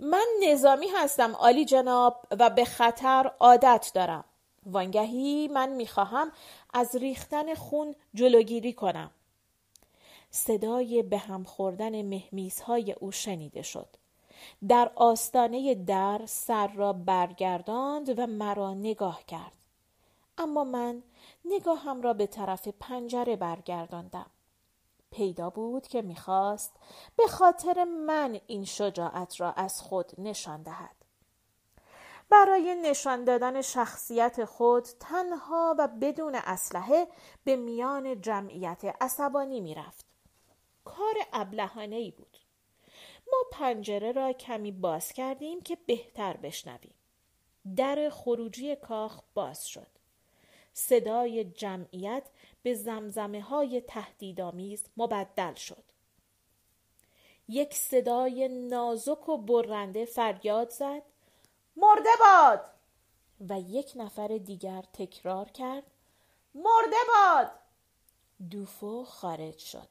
من 0.00 0.26
نظامی 0.42 0.88
هستم 0.88 1.32
عالی 1.32 1.64
جناب 1.64 2.26
و 2.38 2.50
به 2.50 2.64
خطر 2.64 3.32
عادت 3.40 3.90
دارم. 3.94 4.24
وانگهی 4.66 5.48
من 5.48 5.68
می‌خواهم 5.68 6.32
از 6.74 6.96
ریختن 6.96 7.54
خون 7.54 7.94
جلوگیری 8.14 8.72
کنم. 8.72 9.10
صدای 10.30 11.02
به 11.02 11.18
هم 11.18 11.44
خوردن 11.44 12.02
مهمیزهای 12.02 12.92
او 12.92 13.12
شنیده 13.12 13.62
شد. 13.62 13.96
در 14.68 14.90
آستانه 14.94 15.74
در 15.74 16.20
سر 16.26 16.66
را 16.66 16.92
برگرداند 16.92 18.18
و 18.18 18.26
مرا 18.26 18.74
نگاه 18.74 19.24
کرد. 19.24 19.56
اما 20.38 20.64
من 20.64 21.02
نگاهم 21.44 22.02
را 22.02 22.12
به 22.12 22.26
طرف 22.26 22.68
پنجره 22.68 23.36
برگرداندم. 23.36 24.30
پیدا 25.10 25.50
بود 25.50 25.86
که 25.86 26.02
می‌خواست 26.02 26.76
به 27.16 27.26
خاطر 27.26 27.84
من 27.84 28.40
این 28.46 28.64
شجاعت 28.64 29.40
را 29.40 29.52
از 29.52 29.80
خود 29.80 30.12
نشان 30.18 30.62
دهد. 30.62 30.96
برای 32.30 32.74
نشان 32.74 33.24
دادن 33.24 33.62
شخصیت 33.62 34.44
خود 34.44 34.84
تنها 35.00 35.74
و 35.78 35.88
بدون 36.00 36.34
اسلحه 36.34 37.08
به 37.44 37.56
میان 37.56 38.20
جمعیت 38.20 38.84
عصبانی 39.00 39.60
می‌رفت. 39.60 40.06
کار 40.84 41.14
ابلهانه 41.32 41.96
ای 41.96 42.10
بود. 42.10 42.31
ما 43.32 43.38
پنجره 43.52 44.12
را 44.12 44.32
کمی 44.32 44.72
باز 44.72 45.12
کردیم 45.12 45.60
که 45.62 45.78
بهتر 45.86 46.36
بشنویم. 46.36 46.94
در 47.76 48.10
خروجی 48.10 48.76
کاخ 48.76 49.20
باز 49.34 49.68
شد. 49.68 49.86
صدای 50.72 51.44
جمعیت 51.44 52.22
به 52.62 52.74
زمزمه 52.74 53.40
های 53.40 53.80
تهدیدآمیز 53.80 54.84
مبدل 54.96 55.54
شد. 55.54 55.84
یک 57.48 57.74
صدای 57.74 58.48
نازک 58.48 59.28
و 59.28 59.38
برنده 59.38 60.04
فریاد 60.04 60.70
زد. 60.70 61.02
مرده 61.76 62.10
باد! 62.20 62.70
و 63.48 63.60
یک 63.60 63.92
نفر 63.96 64.28
دیگر 64.28 64.84
تکرار 64.92 65.48
کرد. 65.48 65.82
مرده 66.54 66.96
باد! 67.08 67.50
دوفو 68.50 69.04
خارج 69.04 69.58
شد. 69.58 69.88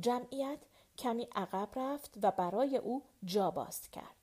جمعیت 0.00 0.58
کمی 1.02 1.28
عقب 1.34 1.68
رفت 1.76 2.14
و 2.22 2.30
برای 2.30 2.76
او 2.76 3.02
جا 3.24 3.50
باز 3.50 3.90
کرد. 3.90 4.16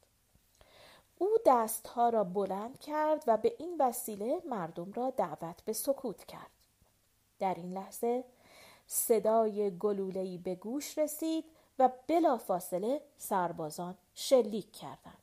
او 1.18 1.30
دستها 1.46 2.10
را 2.10 2.24
بلند 2.24 2.80
کرد 2.80 3.24
و 3.28 3.38
به 3.38 3.56
این 3.60 3.76
وسیله 3.80 4.42
مردم 4.46 4.92
را 4.92 5.10
دعوت 5.10 5.62
به 5.66 5.74
سکوت 5.74 6.26
کرد. 6.26 6.52
در 7.40 7.54
این 7.54 7.74
لحظه 7.74 8.24
صدای 8.88 9.78
گلوله‌ای 9.78 10.38
به 10.38 10.56
گوش 10.56 10.98
رسید 10.98 11.46
و 11.80 11.90
بلافاصله 12.08 13.02
سربازان 13.18 13.96
شلیک 14.14 14.72
کردند. 14.72 15.18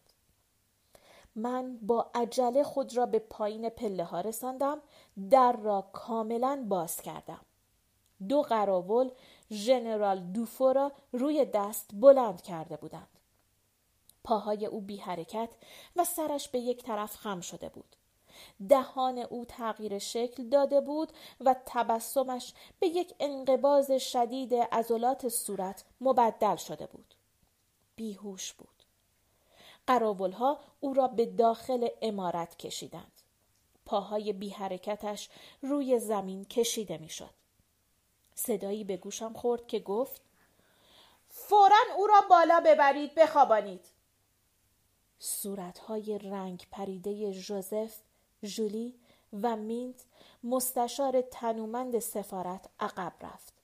من 1.35 1.79
با 1.83 2.11
عجله 2.15 2.63
خود 2.63 2.97
را 2.97 3.07
به 3.07 3.19
پایین 3.19 3.69
پله 3.69 4.05
ها 4.05 4.21
رساندم 4.21 4.83
در 5.31 5.53
را 5.53 5.89
کاملا 5.93 6.65
باز 6.69 7.01
کردم. 7.01 7.41
دو 8.29 8.43
قراول 8.43 9.11
ژنرال 9.51 10.21
دوفو 10.21 10.73
را 10.73 10.93
روی 11.13 11.45
دست 11.45 11.91
بلند 11.93 12.43
کرده 12.43 12.77
بودند. 12.77 13.09
پاهای 14.25 14.67
او 14.67 14.81
بی 14.81 14.97
حرکت 14.97 15.55
و 15.97 16.05
سرش 16.05 16.49
به 16.49 16.59
یک 16.59 16.83
طرف 16.83 17.17
خم 17.17 17.41
شده 17.41 17.69
بود. 17.69 17.97
دهان 18.69 19.19
او 19.19 19.45
تغییر 19.45 19.99
شکل 19.99 20.49
داده 20.49 20.81
بود 20.81 21.13
و 21.41 21.57
تبسمش 21.67 22.55
به 22.81 22.87
یک 22.87 23.15
انقباز 23.21 23.91
شدید 23.91 24.55
عضلات 24.55 25.29
صورت 25.29 25.85
مبدل 26.01 26.57
شده 26.57 26.87
بود. 26.87 27.15
بیهوش 27.97 28.53
بود. 28.53 28.83
قراولها 29.87 30.61
او 30.81 30.95
را 30.95 31.09
به 31.09 31.27
داخل 31.27 31.89
امارت 32.03 32.57
کشیدند. 32.57 33.13
پاهای 33.85 34.33
بی 34.33 34.51
حرکتش 34.51 35.29
روی 35.63 35.99
زمین 35.99 36.45
کشیده 36.45 36.99
می‌شد. 36.99 37.31
صدایی 38.39 38.85
به 38.85 38.97
گوشم 38.97 39.33
خورد 39.33 39.67
که 39.67 39.79
گفت 39.79 40.23
فورا 41.29 41.77
او 41.97 42.07
را 42.07 42.21
بالا 42.31 42.63
ببرید 42.67 43.15
بخوابانید. 43.15 43.85
صورتهای 45.19 46.19
رنگ 46.19 46.67
پریده 46.71 47.33
ژوزف 47.33 47.97
ژولی 48.45 48.95
و 49.43 49.57
مینت 49.57 50.05
مستشار 50.45 51.21
تنومند 51.21 51.99
سفارت 51.99 52.69
عقب 52.81 53.13
رفت. 53.21 53.55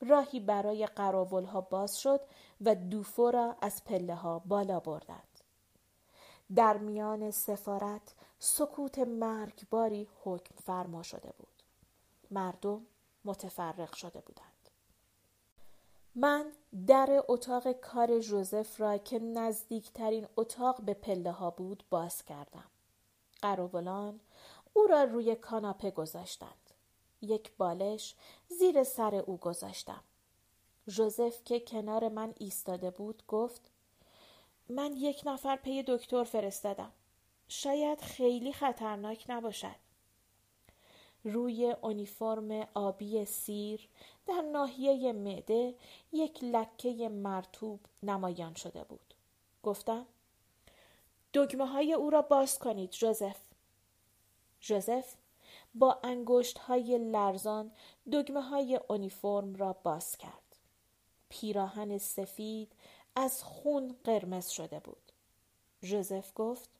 راهی 0.00 0.40
برای 0.40 0.86
قراولها 0.86 1.60
باز 1.60 1.98
شد 1.98 2.20
و 2.60 2.74
دوفو 2.74 3.30
را 3.30 3.56
از 3.60 3.84
پله 3.84 4.14
ها 4.14 4.38
بالا 4.38 4.80
بردند. 4.80 5.40
در 6.54 6.76
میان 6.76 7.30
سفارت 7.30 8.14
سکوت 8.38 8.98
مرگباری 8.98 10.08
حکم 10.24 10.54
فرما 10.64 11.02
شده 11.02 11.32
بود. 11.38 11.62
مردم 12.30 12.86
متفرق 13.24 13.94
شده 13.94 14.20
بودند 14.20 14.70
من 16.14 16.52
در 16.86 17.22
اتاق 17.28 17.72
کار 17.72 18.20
جوزف 18.20 18.80
را 18.80 18.98
که 18.98 19.18
نزدیکترین 19.18 20.26
اتاق 20.36 20.80
به 20.80 20.94
پله 20.94 21.32
ها 21.32 21.50
بود 21.50 21.84
باز 21.90 22.24
کردم 22.24 22.64
قراولان 23.42 24.20
او 24.74 24.86
را 24.86 25.04
روی 25.04 25.34
کاناپه 25.34 25.90
گذاشتند. 25.90 26.70
یک 27.22 27.52
بالش 27.56 28.14
زیر 28.48 28.84
سر 28.84 29.14
او 29.14 29.36
گذاشتم. 29.36 30.02
ژوزف 30.88 31.44
که 31.44 31.60
کنار 31.60 32.08
من 32.08 32.34
ایستاده 32.38 32.90
بود 32.90 33.22
گفت 33.28 33.70
من 34.68 34.92
یک 34.96 35.22
نفر 35.26 35.56
پی 35.56 35.84
دکتر 35.86 36.24
فرستادم. 36.24 36.92
شاید 37.48 38.00
خیلی 38.00 38.52
خطرناک 38.52 39.24
نباشد. 39.28 39.83
روی 41.24 41.76
اونیفرم 41.82 42.68
آبی 42.74 43.24
سیر 43.24 43.88
در 44.26 44.40
ناحیه 44.52 45.12
معده 45.12 45.74
یک 46.12 46.44
لکه 46.44 47.08
مرتوب 47.08 47.80
نمایان 48.02 48.54
شده 48.54 48.84
بود. 48.84 49.14
گفتم 49.62 50.06
دگمه 51.34 51.66
های 51.66 51.92
او 51.92 52.10
را 52.10 52.22
باز 52.22 52.58
کنید 52.58 52.90
جوزف. 52.90 53.40
جوزف 54.60 55.14
با 55.74 56.00
انگشت 56.04 56.58
های 56.58 56.98
لرزان 56.98 57.72
دگمه 58.12 58.40
های 58.42 58.80
اونیفرم 58.88 59.54
را 59.54 59.72
باز 59.72 60.16
کرد. 60.16 60.56
پیراهن 61.28 61.98
سفید 61.98 62.72
از 63.16 63.44
خون 63.44 63.96
قرمز 64.04 64.48
شده 64.48 64.80
بود. 64.80 65.12
جوزف 65.82 66.32
گفت 66.34 66.70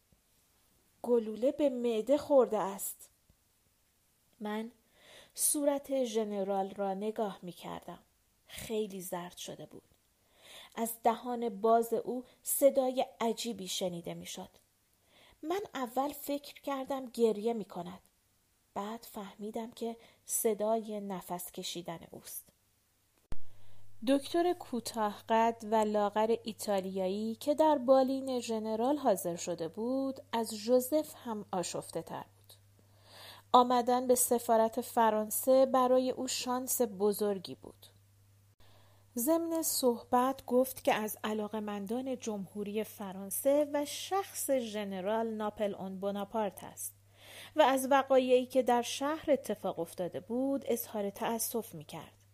گلوله 1.02 1.52
به 1.52 1.68
معده 1.68 2.18
خورده 2.18 2.58
است. 2.58 3.13
من 4.44 4.70
صورت 5.34 6.04
ژنرال 6.04 6.70
را 6.70 6.94
نگاه 6.94 7.38
می 7.42 7.52
کردم. 7.52 7.98
خیلی 8.46 9.00
زرد 9.00 9.36
شده 9.36 9.66
بود. 9.66 9.82
از 10.76 10.92
دهان 11.04 11.60
باز 11.60 11.92
او 11.92 12.24
صدای 12.42 13.06
عجیبی 13.20 13.68
شنیده 13.68 14.14
می 14.14 14.26
شد. 14.26 14.48
من 15.42 15.60
اول 15.74 16.12
فکر 16.12 16.60
کردم 16.62 17.06
گریه 17.06 17.52
می 17.52 17.64
کند. 17.64 18.00
بعد 18.74 19.06
فهمیدم 19.10 19.70
که 19.70 19.96
صدای 20.26 21.00
نفس 21.00 21.52
کشیدن 21.52 22.00
اوست. 22.10 22.44
دکتر 24.08 24.52
کوتاه 24.52 25.24
قد 25.28 25.56
و 25.70 25.74
لاغر 25.74 26.36
ایتالیایی 26.44 27.34
که 27.34 27.54
در 27.54 27.78
بالین 27.78 28.40
ژنرال 28.40 28.96
حاضر 28.96 29.36
شده 29.36 29.68
بود 29.68 30.20
از 30.32 30.54
ژوزف 30.54 31.14
هم 31.24 31.44
آشفته 31.52 32.02
تر. 32.02 32.24
آمدن 33.54 34.06
به 34.06 34.14
سفارت 34.14 34.80
فرانسه 34.80 35.66
برای 35.66 36.10
او 36.10 36.28
شانس 36.28 36.80
بزرگی 36.82 37.54
بود. 37.54 37.86
ضمن 39.18 39.62
صحبت 39.62 40.46
گفت 40.46 40.84
که 40.84 40.94
از 40.94 41.18
علاقمندان 41.24 42.18
جمهوری 42.18 42.84
فرانسه 42.84 43.70
و 43.72 43.84
شخص 43.84 44.50
ژنرال 44.50 45.28
ناپل 45.28 45.74
اون 45.74 46.00
بوناپارت 46.00 46.64
است 46.64 46.94
و 47.56 47.62
از 47.62 47.88
وقایعی 47.90 48.46
که 48.46 48.62
در 48.62 48.82
شهر 48.82 49.30
اتفاق 49.30 49.78
افتاده 49.78 50.20
بود 50.20 50.64
اظهار 50.68 51.10
تأسف 51.10 51.74
می 51.74 51.84
کرد. 51.84 52.24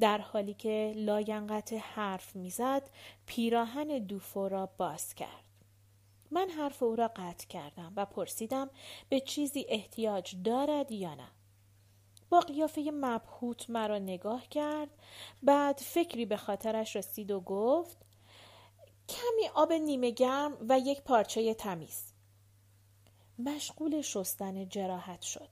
در 0.00 0.18
حالی 0.18 0.54
که 0.54 0.92
لاینقت 0.96 1.72
حرف 1.72 2.36
می‌زد 2.36 2.90
پیراهن 3.26 3.98
دوفو 3.98 4.48
را 4.48 4.66
باز 4.66 5.14
کرد 5.14 5.51
من 6.32 6.50
حرف 6.50 6.82
او 6.82 6.96
را 6.96 7.08
قطع 7.16 7.46
کردم 7.46 7.92
و 7.96 8.06
پرسیدم 8.06 8.70
به 9.08 9.20
چیزی 9.20 9.66
احتیاج 9.68 10.36
دارد 10.44 10.92
یا 10.92 11.14
نه. 11.14 11.28
با 12.30 12.40
قیافه 12.40 12.90
مبهوت 12.94 13.70
مرا 13.70 13.98
نگاه 13.98 14.48
کرد 14.48 14.90
بعد 15.42 15.78
فکری 15.78 16.26
به 16.26 16.36
خاطرش 16.36 16.96
رسید 16.96 17.30
و 17.30 17.40
گفت 17.40 17.96
کمی 19.08 19.48
آب 19.54 19.72
نیمه 19.72 20.10
گرم 20.10 20.56
و 20.68 20.78
یک 20.78 21.02
پارچه 21.02 21.54
تمیز. 21.54 22.12
مشغول 23.38 24.00
شستن 24.00 24.68
جراحت 24.68 25.22
شد. 25.22 25.48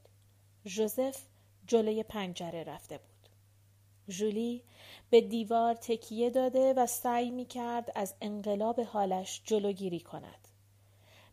ژوزف 0.66 1.23
جلوی 1.66 2.03
پنجره 2.03 2.64
رفته 2.64 2.99
بود. 2.99 3.29
ژولی 4.09 4.64
به 5.11 5.21
دیوار 5.21 5.75
تکیه 5.75 6.31
داده 6.31 6.75
و 6.75 6.87
سعی 6.87 7.31
می 7.31 7.45
کرد 7.45 7.93
از 7.95 8.14
انقلاب 8.21 8.81
حالش 8.81 9.43
جلوگیری 9.45 10.01
کند. 10.01 10.50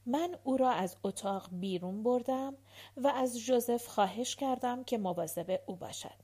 من 0.10 0.38
او 0.44 0.58
را 0.58 0.72
از 0.72 0.96
اتاق 1.04 1.50
بیرون 1.52 2.04
بردم 2.04 2.58
و 2.98 3.08
از 3.08 3.38
ژوزف 3.38 3.88
خواهش 3.88 4.36
کردم 4.36 4.84
که 4.84 4.98
مواظب 4.98 5.60
او 5.66 5.76
باشد. 5.76 6.16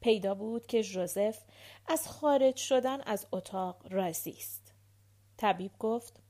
پیدا 0.00 0.34
بود 0.34 0.66
که 0.66 0.82
ژوزف 0.82 1.42
از 1.86 2.08
خارج 2.08 2.56
شدن 2.56 3.00
از 3.00 3.26
اتاق 3.32 3.92
راضی 3.92 4.30
است. 4.30 4.72
طبیب 5.36 5.72
گفت 5.78 6.22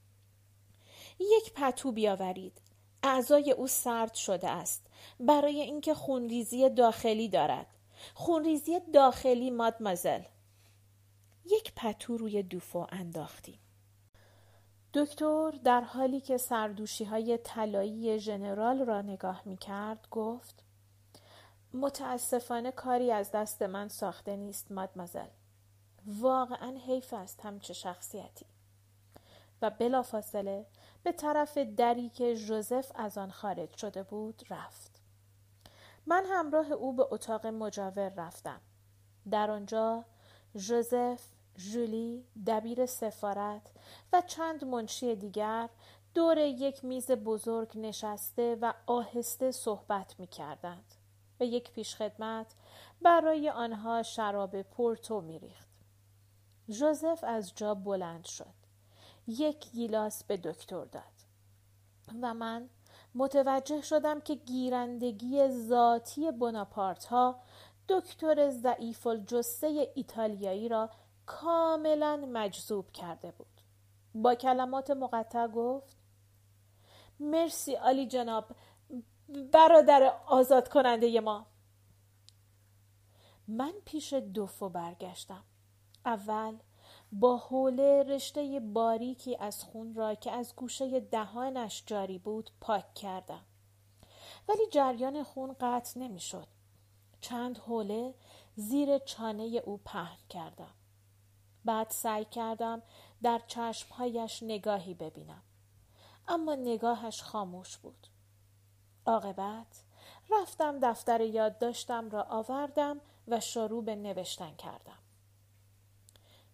یک 1.20 1.52
پتو 1.54 1.92
بیاورید. 1.92 2.60
اعضای 3.02 3.50
او 3.50 3.66
سرد 3.66 4.14
شده 4.14 4.48
است 4.48 4.86
برای 5.20 5.60
اینکه 5.60 5.94
خونریزی 5.94 6.70
داخلی 6.70 7.28
دارد. 7.28 7.66
خونریزی 8.14 8.80
داخلی 8.94 9.50
مادمازل 9.50 10.22
یک 11.44 11.72
پتو 11.76 12.16
روی 12.16 12.42
دوفو 12.42 12.86
انداختیم 12.88 13.58
دکتر 14.96 15.50
در 15.64 15.80
حالی 15.80 16.20
که 16.20 16.36
سردوشی 16.36 17.04
های 17.04 17.38
طلایی 17.38 18.18
ژنرال 18.18 18.78
را 18.86 19.02
نگاه 19.02 19.42
می 19.44 19.56
کرد 19.56 20.08
گفت 20.10 20.64
متاسفانه 21.74 22.72
کاری 22.72 23.12
از 23.12 23.30
دست 23.30 23.62
من 23.62 23.88
ساخته 23.88 24.36
نیست 24.36 24.72
مادمازل 24.72 25.26
واقعا 26.06 26.76
حیف 26.86 27.14
است 27.14 27.40
همچه 27.40 27.74
شخصیتی. 27.74 28.46
و 29.62 29.70
بلافاصله 29.70 30.66
به 31.02 31.12
طرف 31.12 31.58
دری 31.58 32.08
که 32.08 32.34
ژوزف 32.34 32.92
از 32.94 33.18
آن 33.18 33.30
خارج 33.30 33.76
شده 33.76 34.02
بود 34.02 34.42
رفت. 34.50 35.00
من 36.06 36.24
همراه 36.26 36.72
او 36.72 36.92
به 36.92 37.06
اتاق 37.10 37.46
مجاور 37.46 38.08
رفتم. 38.08 38.60
در 39.30 39.50
آنجا 39.50 40.04
ژوزف، 40.56 41.35
ژولی، 41.58 42.24
دبیر 42.46 42.86
سفارت 42.86 43.70
و 44.12 44.22
چند 44.26 44.64
منشی 44.64 45.16
دیگر 45.16 45.68
دور 46.14 46.38
یک 46.38 46.84
میز 46.84 47.10
بزرگ 47.10 47.78
نشسته 47.78 48.58
و 48.62 48.72
آهسته 48.86 49.50
صحبت 49.50 50.20
می 50.20 50.26
کردند 50.26 50.94
و 51.40 51.44
یک 51.44 51.70
پیشخدمت 51.70 52.54
برای 53.02 53.50
آنها 53.50 54.02
شراب 54.02 54.62
پورتو 54.62 55.20
می 55.20 55.38
ریخت. 55.38 55.68
ژوزف 56.68 57.24
از 57.24 57.54
جا 57.54 57.74
بلند 57.74 58.24
شد. 58.24 58.66
یک 59.26 59.70
گیلاس 59.70 60.24
به 60.24 60.36
دکتر 60.36 60.84
داد 60.84 61.02
و 62.22 62.34
من 62.34 62.68
متوجه 63.14 63.80
شدم 63.80 64.20
که 64.20 64.34
گیرندگی 64.34 65.48
ذاتی 65.48 66.30
بناپارت 66.30 67.04
ها 67.04 67.40
دکتر 67.88 68.50
ضعیف 68.50 69.06
الجسه 69.06 69.92
ایتالیایی 69.94 70.68
را 70.68 70.90
کاملا 71.26 72.16
مجذوب 72.16 72.92
کرده 72.92 73.30
بود. 73.30 73.60
با 74.14 74.34
کلمات 74.34 74.90
مقطع 74.90 75.46
گفت 75.46 75.96
مرسی 77.20 77.74
علی 77.74 78.06
جناب 78.06 78.44
برادر 79.52 80.20
آزاد 80.26 80.68
کننده 80.68 81.20
ما 81.20 81.46
من 83.48 83.72
پیش 83.84 84.12
دوفو 84.12 84.68
برگشتم 84.68 85.44
اول 86.04 86.56
با 87.12 87.36
حوله 87.36 88.02
رشته 88.02 88.60
باریکی 88.60 89.36
از 89.36 89.64
خون 89.64 89.94
را 89.94 90.14
که 90.14 90.32
از 90.32 90.56
گوشه 90.56 91.00
دهانش 91.00 91.82
جاری 91.86 92.18
بود 92.18 92.50
پاک 92.60 92.94
کردم 92.94 93.44
ولی 94.48 94.66
جریان 94.72 95.22
خون 95.22 95.56
قطع 95.60 96.00
نمی‌شد. 96.00 96.46
چند 97.20 97.58
حوله 97.58 98.14
زیر 98.56 98.98
چانه 98.98 99.42
او 99.42 99.80
پهن 99.84 100.18
کردم 100.28 100.74
بعد 101.66 101.90
سعی 101.90 102.24
کردم 102.24 102.82
در 103.22 103.40
چشمهایش 103.46 104.42
نگاهی 104.42 104.94
ببینم 104.94 105.42
اما 106.28 106.54
نگاهش 106.54 107.22
خاموش 107.22 107.76
بود 107.76 108.06
عاقبت 109.06 109.82
رفتم 110.30 110.78
دفتر 110.80 111.20
یادداشتم 111.20 112.10
را 112.10 112.22
آوردم 112.22 113.00
و 113.28 113.40
شروع 113.40 113.84
به 113.84 113.96
نوشتن 113.96 114.54
کردم 114.54 114.98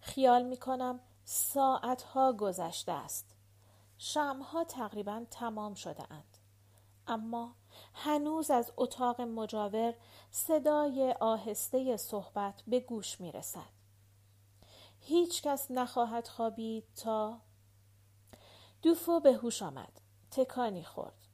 خیال 0.02 0.42
می 0.42 0.56
کنم 0.56 1.00
ساعتها 1.24 2.32
گذشته 2.32 2.92
است. 2.92 3.36
شمها 3.98 4.64
تقریبا 4.64 5.24
تمام 5.30 5.74
شده 5.74 6.12
اند. 6.12 6.38
اما 7.06 7.54
هنوز 7.94 8.50
از 8.50 8.72
اتاق 8.76 9.20
مجاور 9.20 9.94
صدای 10.30 11.14
آهسته 11.20 11.96
صحبت 11.96 12.62
به 12.66 12.80
گوش 12.80 13.20
می 13.20 13.32
رسد. 13.32 13.81
هیچ 15.04 15.42
کس 15.42 15.70
نخواهد 15.70 16.28
خوابید 16.28 16.84
تا 16.96 17.40
دوفو 18.82 19.20
به 19.20 19.32
هوش 19.32 19.62
آمد. 19.62 20.00
تکانی 20.30 20.84
خورد. 20.84 21.26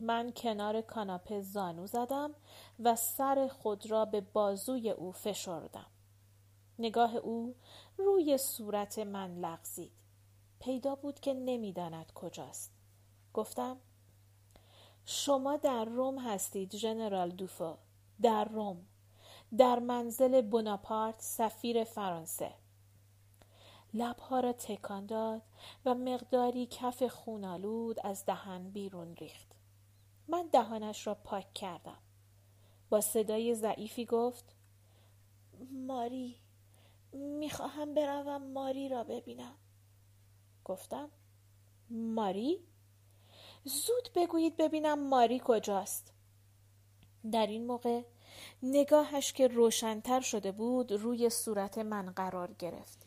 من 0.00 0.32
کنار 0.36 0.80
کاناپه 0.80 1.40
زانو 1.40 1.86
زدم 1.86 2.34
و 2.80 2.96
سر 2.96 3.48
خود 3.48 3.90
را 3.90 4.04
به 4.04 4.20
بازوی 4.20 4.90
او 4.90 5.12
فشردم. 5.12 5.86
نگاه 6.78 7.16
او 7.16 7.54
روی 7.96 8.38
صورت 8.38 8.98
من 8.98 9.34
لغزید. 9.34 9.92
پیدا 10.60 10.94
بود 10.94 11.20
که 11.20 11.34
نمی‌داند 11.34 12.12
کجاست. 12.12 12.72
گفتم 13.34 13.76
شما 15.04 15.56
در 15.56 15.84
روم 15.84 16.18
هستید 16.18 16.76
ژنرال 16.76 17.30
دوفو 17.30 17.76
در 18.22 18.44
روم 18.44 18.86
در 19.58 19.78
منزل 19.78 20.42
بوناپارت 20.42 21.20
سفیر 21.20 21.84
فرانسه 21.84 22.61
لبها 23.94 24.40
را 24.40 24.52
تکان 24.52 25.06
داد 25.06 25.42
و 25.84 25.94
مقداری 25.94 26.66
کف 26.66 27.02
خونالود 27.02 27.96
از 28.04 28.26
دهن 28.26 28.70
بیرون 28.70 29.16
ریخت. 29.16 29.52
من 30.28 30.48
دهانش 30.52 31.06
را 31.06 31.14
پاک 31.14 31.54
کردم. 31.54 31.98
با 32.90 33.00
صدای 33.00 33.54
ضعیفی 33.54 34.04
گفت 34.04 34.56
ماری 35.70 36.36
می‌خواهم 37.12 37.94
بروم 37.94 38.42
ماری 38.52 38.88
را 38.88 39.04
ببینم. 39.04 39.54
گفتم 40.64 41.10
ماری؟ 41.90 42.58
زود 43.64 44.08
بگویید 44.14 44.56
ببینم 44.56 45.08
ماری 45.08 45.40
کجاست. 45.44 46.12
در 47.32 47.46
این 47.46 47.66
موقع 47.66 48.02
نگاهش 48.62 49.32
که 49.32 49.48
روشنتر 49.48 50.20
شده 50.20 50.52
بود 50.52 50.92
روی 50.92 51.30
صورت 51.30 51.78
من 51.78 52.12
قرار 52.12 52.52
گرفت. 52.52 53.01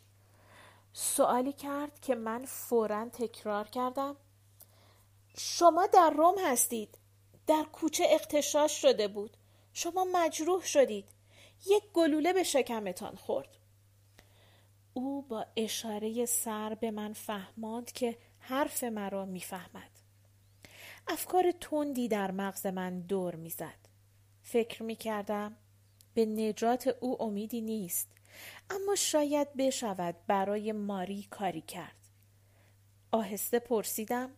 سوالی 0.98 1.52
کرد 1.52 2.00
که 2.00 2.14
من 2.14 2.44
فورا 2.44 3.08
تکرار 3.08 3.68
کردم. 3.68 4.16
شما 5.38 5.86
در 5.86 6.10
روم 6.10 6.34
هستید. 6.44 6.98
در 7.46 7.64
کوچه 7.72 8.04
اختشاش 8.10 8.82
شده 8.82 9.08
بود. 9.08 9.36
شما 9.72 10.06
مجروح 10.12 10.62
شدید. 10.62 11.04
یک 11.66 11.82
گلوله 11.94 12.32
به 12.32 12.42
شکمتان 12.42 13.16
خورد. 13.16 13.48
او 14.94 15.22
با 15.22 15.46
اشاره 15.56 16.26
سر 16.26 16.74
به 16.74 16.90
من 16.90 17.12
فهماند 17.12 17.92
که 17.92 18.18
حرف 18.38 18.84
مرا 18.84 19.24
می‌فهمد. 19.24 19.90
افکار 21.08 21.52
تندی 21.52 22.08
در 22.08 22.30
مغز 22.30 22.66
من 22.66 23.00
دور 23.00 23.34
می‌زد. 23.34 23.88
فکر 24.42 24.82
می‌کردم 24.82 25.56
به 26.14 26.26
نجات 26.26 26.86
او 27.00 27.22
امیدی 27.22 27.60
نیست. 27.60 28.08
اما 28.70 28.94
شاید 28.94 29.54
بشود 29.56 30.14
برای 30.26 30.72
ماری 30.72 31.22
کاری 31.30 31.60
کرد 31.60 31.96
آهسته 33.12 33.58
پرسیدم 33.58 34.30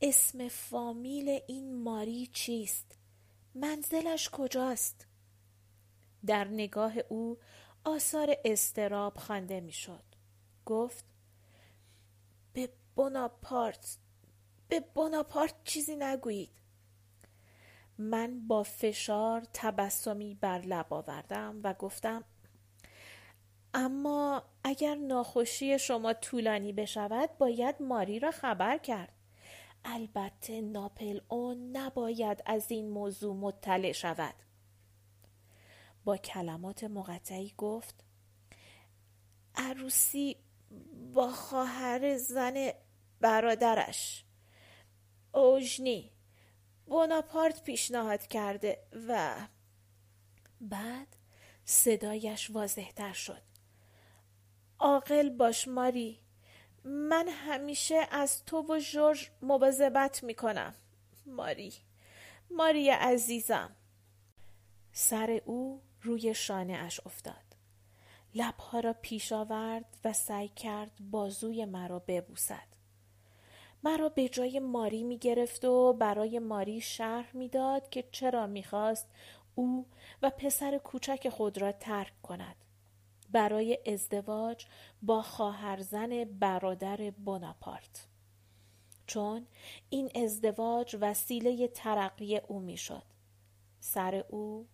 اسم 0.00 0.48
فامیل 0.48 1.40
این 1.46 1.82
ماری 1.82 2.26
چیست؟ 2.26 2.98
منزلش 3.54 4.30
کجاست؟ 4.30 5.06
در 6.26 6.44
نگاه 6.44 6.94
او 7.08 7.38
آثار 7.84 8.36
استراب 8.44 9.18
خوانده 9.18 9.60
می‌شد. 9.60 10.04
گفت 10.66 11.04
به 12.52 12.68
بوناپارت 12.96 13.98
به 14.68 14.80
بوناپارت 14.80 15.54
چیزی 15.64 15.96
نگویید. 15.96 16.50
من 17.98 18.46
با 18.46 18.62
فشار 18.62 19.42
تبسمی 19.52 20.34
بر 20.34 20.58
لب 20.58 20.92
آوردم 20.94 21.60
و 21.62 21.74
گفتم 21.74 22.24
اما 23.74 24.42
اگر 24.64 24.94
ناخوشی 24.94 25.78
شما 25.78 26.12
طولانی 26.12 26.72
بشود 26.72 27.38
باید 27.38 27.82
ماری 27.82 28.18
را 28.18 28.30
خبر 28.30 28.78
کرد. 28.78 29.12
البته 29.84 30.60
ناپل 30.60 31.20
اون 31.28 31.76
نباید 31.76 32.42
از 32.46 32.70
این 32.70 32.90
موضوع 32.90 33.36
مطلع 33.36 33.92
شود. 33.92 34.34
با 36.04 36.16
کلمات 36.16 36.84
مقطعی 36.84 37.54
گفت 37.58 38.04
عروسی 39.54 40.36
با 41.14 41.32
خواهر 41.32 42.16
زن 42.16 42.70
برادرش. 43.20 44.24
اوژنی 45.34 46.12
بوناپارت 46.86 47.62
پیشنهاد 47.62 48.26
کرده 48.26 48.86
و 49.08 49.36
بعد 50.60 51.16
صدایش 51.64 52.50
واضحتر 52.50 53.12
شد. 53.12 53.51
عاقل 54.82 55.30
باش 55.30 55.68
ماری. 55.68 56.18
من 56.84 57.28
همیشه 57.28 58.06
از 58.10 58.44
تو 58.44 58.62
و 58.68 58.78
جورج 58.78 59.30
مواظبت 59.42 60.24
می‌کنم. 60.24 60.74
ماری. 61.26 61.72
ماری 62.50 62.90
عزیزم. 62.90 63.76
سر 64.92 65.40
او 65.44 65.82
روی 66.02 66.34
شانه 66.34 66.72
اش 66.72 67.00
افتاد. 67.06 67.56
لبها 68.34 68.80
را 68.80 68.92
پیش 69.02 69.32
آورد 69.32 69.84
و 70.04 70.12
سعی 70.12 70.48
کرد 70.48 70.90
بازوی 71.10 71.64
مرا 71.64 71.98
ببوسد. 71.98 72.68
مرا 73.84 74.08
به 74.08 74.28
جای 74.28 74.60
ماری 74.60 75.02
می 75.02 75.18
گرفت 75.18 75.64
و 75.64 75.92
برای 75.92 76.38
ماری 76.38 76.80
شرح 76.80 77.36
می‌داد 77.36 77.88
که 77.88 78.04
چرا 78.12 78.46
می‌خواست 78.46 79.08
او 79.54 79.86
و 80.22 80.30
پسر 80.30 80.78
کوچک 80.78 81.28
خود 81.28 81.58
را 81.58 81.72
ترک 81.72 82.22
کند. 82.22 82.56
برای 83.32 83.78
ازدواج 83.86 84.66
با 85.02 85.22
خواهرزن 85.22 86.24
برادر 86.24 87.10
بوناپارت. 87.10 88.06
چون 89.06 89.46
این 89.90 90.10
ازدواج 90.14 90.96
وسیله 91.00 91.68
ترقی 91.68 92.36
او 92.36 92.60
می‌شد. 92.60 93.02
سر 93.80 94.24
او 94.28 94.66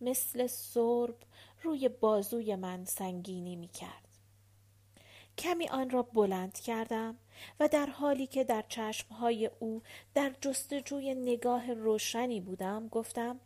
مثل 0.00 0.46
سرب 0.46 1.16
روی 1.62 1.88
بازوی 1.88 2.56
من 2.56 2.84
سنگینی 2.84 3.56
می 3.56 3.68
کرد. 3.68 4.08
کمی 5.38 5.68
آن 5.68 5.90
را 5.90 6.02
بلند 6.02 6.58
کردم 6.58 7.16
و 7.60 7.68
در 7.68 7.86
حالی 7.86 8.26
که 8.26 8.44
در 8.44 8.64
چشمهای 8.68 9.50
او 9.60 9.82
در 10.14 10.34
جستجوی 10.40 11.14
نگاه 11.14 11.72
روشنی 11.72 12.40
بودم 12.40 12.88
گفتم 12.88 13.40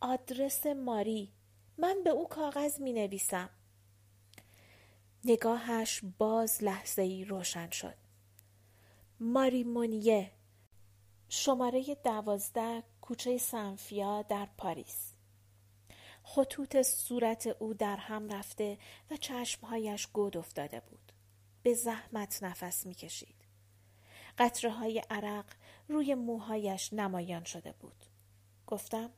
آدرس 0.00 0.66
ماری. 0.66 1.32
من 1.78 2.02
به 2.04 2.10
او 2.10 2.28
کاغذ 2.28 2.80
می 2.80 2.92
نویسم. 2.92 3.50
نگاهش 5.24 6.00
باز 6.18 6.64
لحظه 6.64 7.02
ای 7.02 7.24
روشن 7.24 7.70
شد. 7.70 7.96
ماری 9.20 9.64
مونیه 9.64 10.30
شماره 11.28 11.94
دوازده 12.04 12.82
کوچه 13.00 13.38
سنفیا 13.38 14.22
در 14.22 14.48
پاریس 14.58 15.14
خطوط 16.22 16.82
صورت 16.82 17.46
او 17.46 17.74
در 17.74 17.96
هم 17.96 18.28
رفته 18.28 18.78
و 19.10 19.16
چشمهایش 19.16 20.06
گود 20.06 20.36
افتاده 20.36 20.80
بود. 20.80 21.12
به 21.62 21.74
زحمت 21.74 22.42
نفس 22.42 22.86
می‌کشید. 22.86 23.44
قطره 24.38 24.70
های 24.70 25.02
عرق 25.10 25.44
روی 25.88 26.14
موهایش 26.14 26.92
نمایان 26.92 27.44
شده 27.44 27.72
بود. 27.72 28.06
گفتم 28.66 29.10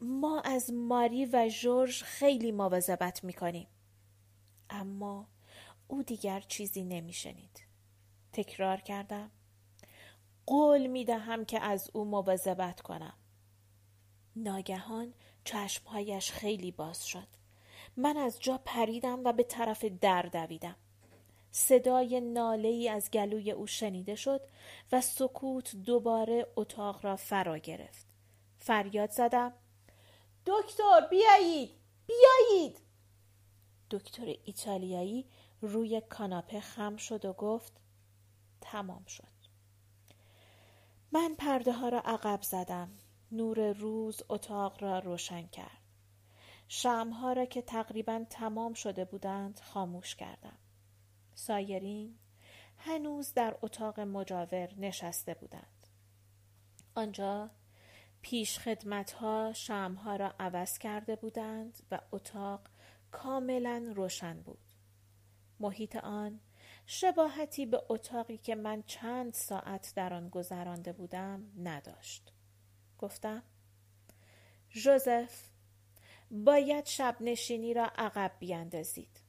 ما 0.00 0.40
از 0.40 0.72
ماری 0.72 1.26
و 1.26 1.48
جورج 1.48 2.02
خیلی 2.02 2.52
مواظبت 2.52 3.24
می‌کنیم. 3.24 3.68
اما 4.70 5.26
او 5.88 6.02
دیگر 6.02 6.40
چیزی 6.40 6.84
نمیشنید. 6.84 7.62
تکرار 8.32 8.80
کردم. 8.80 9.30
قول 10.46 10.86
می 10.86 11.04
دهم 11.04 11.44
که 11.44 11.60
از 11.60 11.90
او 11.92 12.04
مواظبت 12.04 12.80
کنم. 12.80 13.14
ناگهان 14.36 15.14
چشمهایش 15.44 16.32
خیلی 16.32 16.70
باز 16.70 17.06
شد. 17.06 17.28
من 17.96 18.16
از 18.16 18.40
جا 18.40 18.60
پریدم 18.64 19.24
و 19.24 19.32
به 19.32 19.42
طرف 19.42 19.84
در 19.84 20.22
دویدم. 20.22 20.76
صدای 21.50 22.20
ناله 22.20 22.68
ای 22.68 22.88
از 22.88 23.10
گلوی 23.10 23.50
او 23.50 23.66
شنیده 23.66 24.14
شد 24.14 24.40
و 24.92 25.00
سکوت 25.00 25.76
دوباره 25.76 26.46
اتاق 26.56 27.04
را 27.04 27.16
فرا 27.16 27.58
گرفت. 27.58 28.06
فریاد 28.58 29.10
زدم 29.10 29.52
دکتر 30.48 31.06
بیایید 31.10 31.70
بیایید 32.06 32.80
دکتر 33.90 34.34
ایتالیایی 34.44 35.30
روی 35.60 36.00
کاناپه 36.00 36.60
خم 36.60 36.96
شد 36.96 37.24
و 37.24 37.32
گفت 37.32 37.80
تمام 38.60 39.04
شد 39.04 39.38
من 41.12 41.34
پرده 41.38 41.72
ها 41.72 41.88
را 41.88 42.00
عقب 42.00 42.42
زدم 42.42 42.90
نور 43.32 43.72
روز 43.72 44.22
اتاق 44.28 44.82
را 44.82 44.98
روشن 44.98 45.46
کرد. 45.46 45.82
شمها 46.68 47.32
را 47.32 47.44
که 47.44 47.62
تقریبا 47.62 48.24
تمام 48.30 48.74
شده 48.74 49.04
بودند 49.04 49.60
خاموش 49.60 50.16
کردم. 50.16 50.58
سایرین 51.34 52.18
هنوز 52.76 53.34
در 53.34 53.56
اتاق 53.62 54.00
مجاور 54.00 54.68
نشسته 54.78 55.34
بودند. 55.34 55.86
آنجا 56.94 57.50
پیشخدمت‌ها 58.22 59.52
شمها 59.52 60.16
را 60.16 60.34
عوض 60.40 60.78
کرده 60.78 61.16
بودند 61.16 61.82
و 61.90 62.00
اتاق 62.12 62.68
کاملا 63.10 63.92
روشن 63.96 64.40
بود. 64.40 64.58
محیط 65.60 65.96
آن 65.96 66.40
شباهتی 66.86 67.66
به 67.66 67.82
اتاقی 67.88 68.38
که 68.38 68.54
من 68.54 68.82
چند 68.82 69.34
ساعت 69.34 69.92
در 69.96 70.14
آن 70.14 70.28
گذرانده 70.28 70.92
بودم 70.92 71.44
نداشت. 71.62 72.32
گفتم 72.98 73.42
جوزف 74.70 75.50
باید 76.30 76.86
شب 76.86 77.16
نشینی 77.20 77.74
را 77.74 77.90
عقب 77.96 78.32
بیاندازید. 78.38 79.20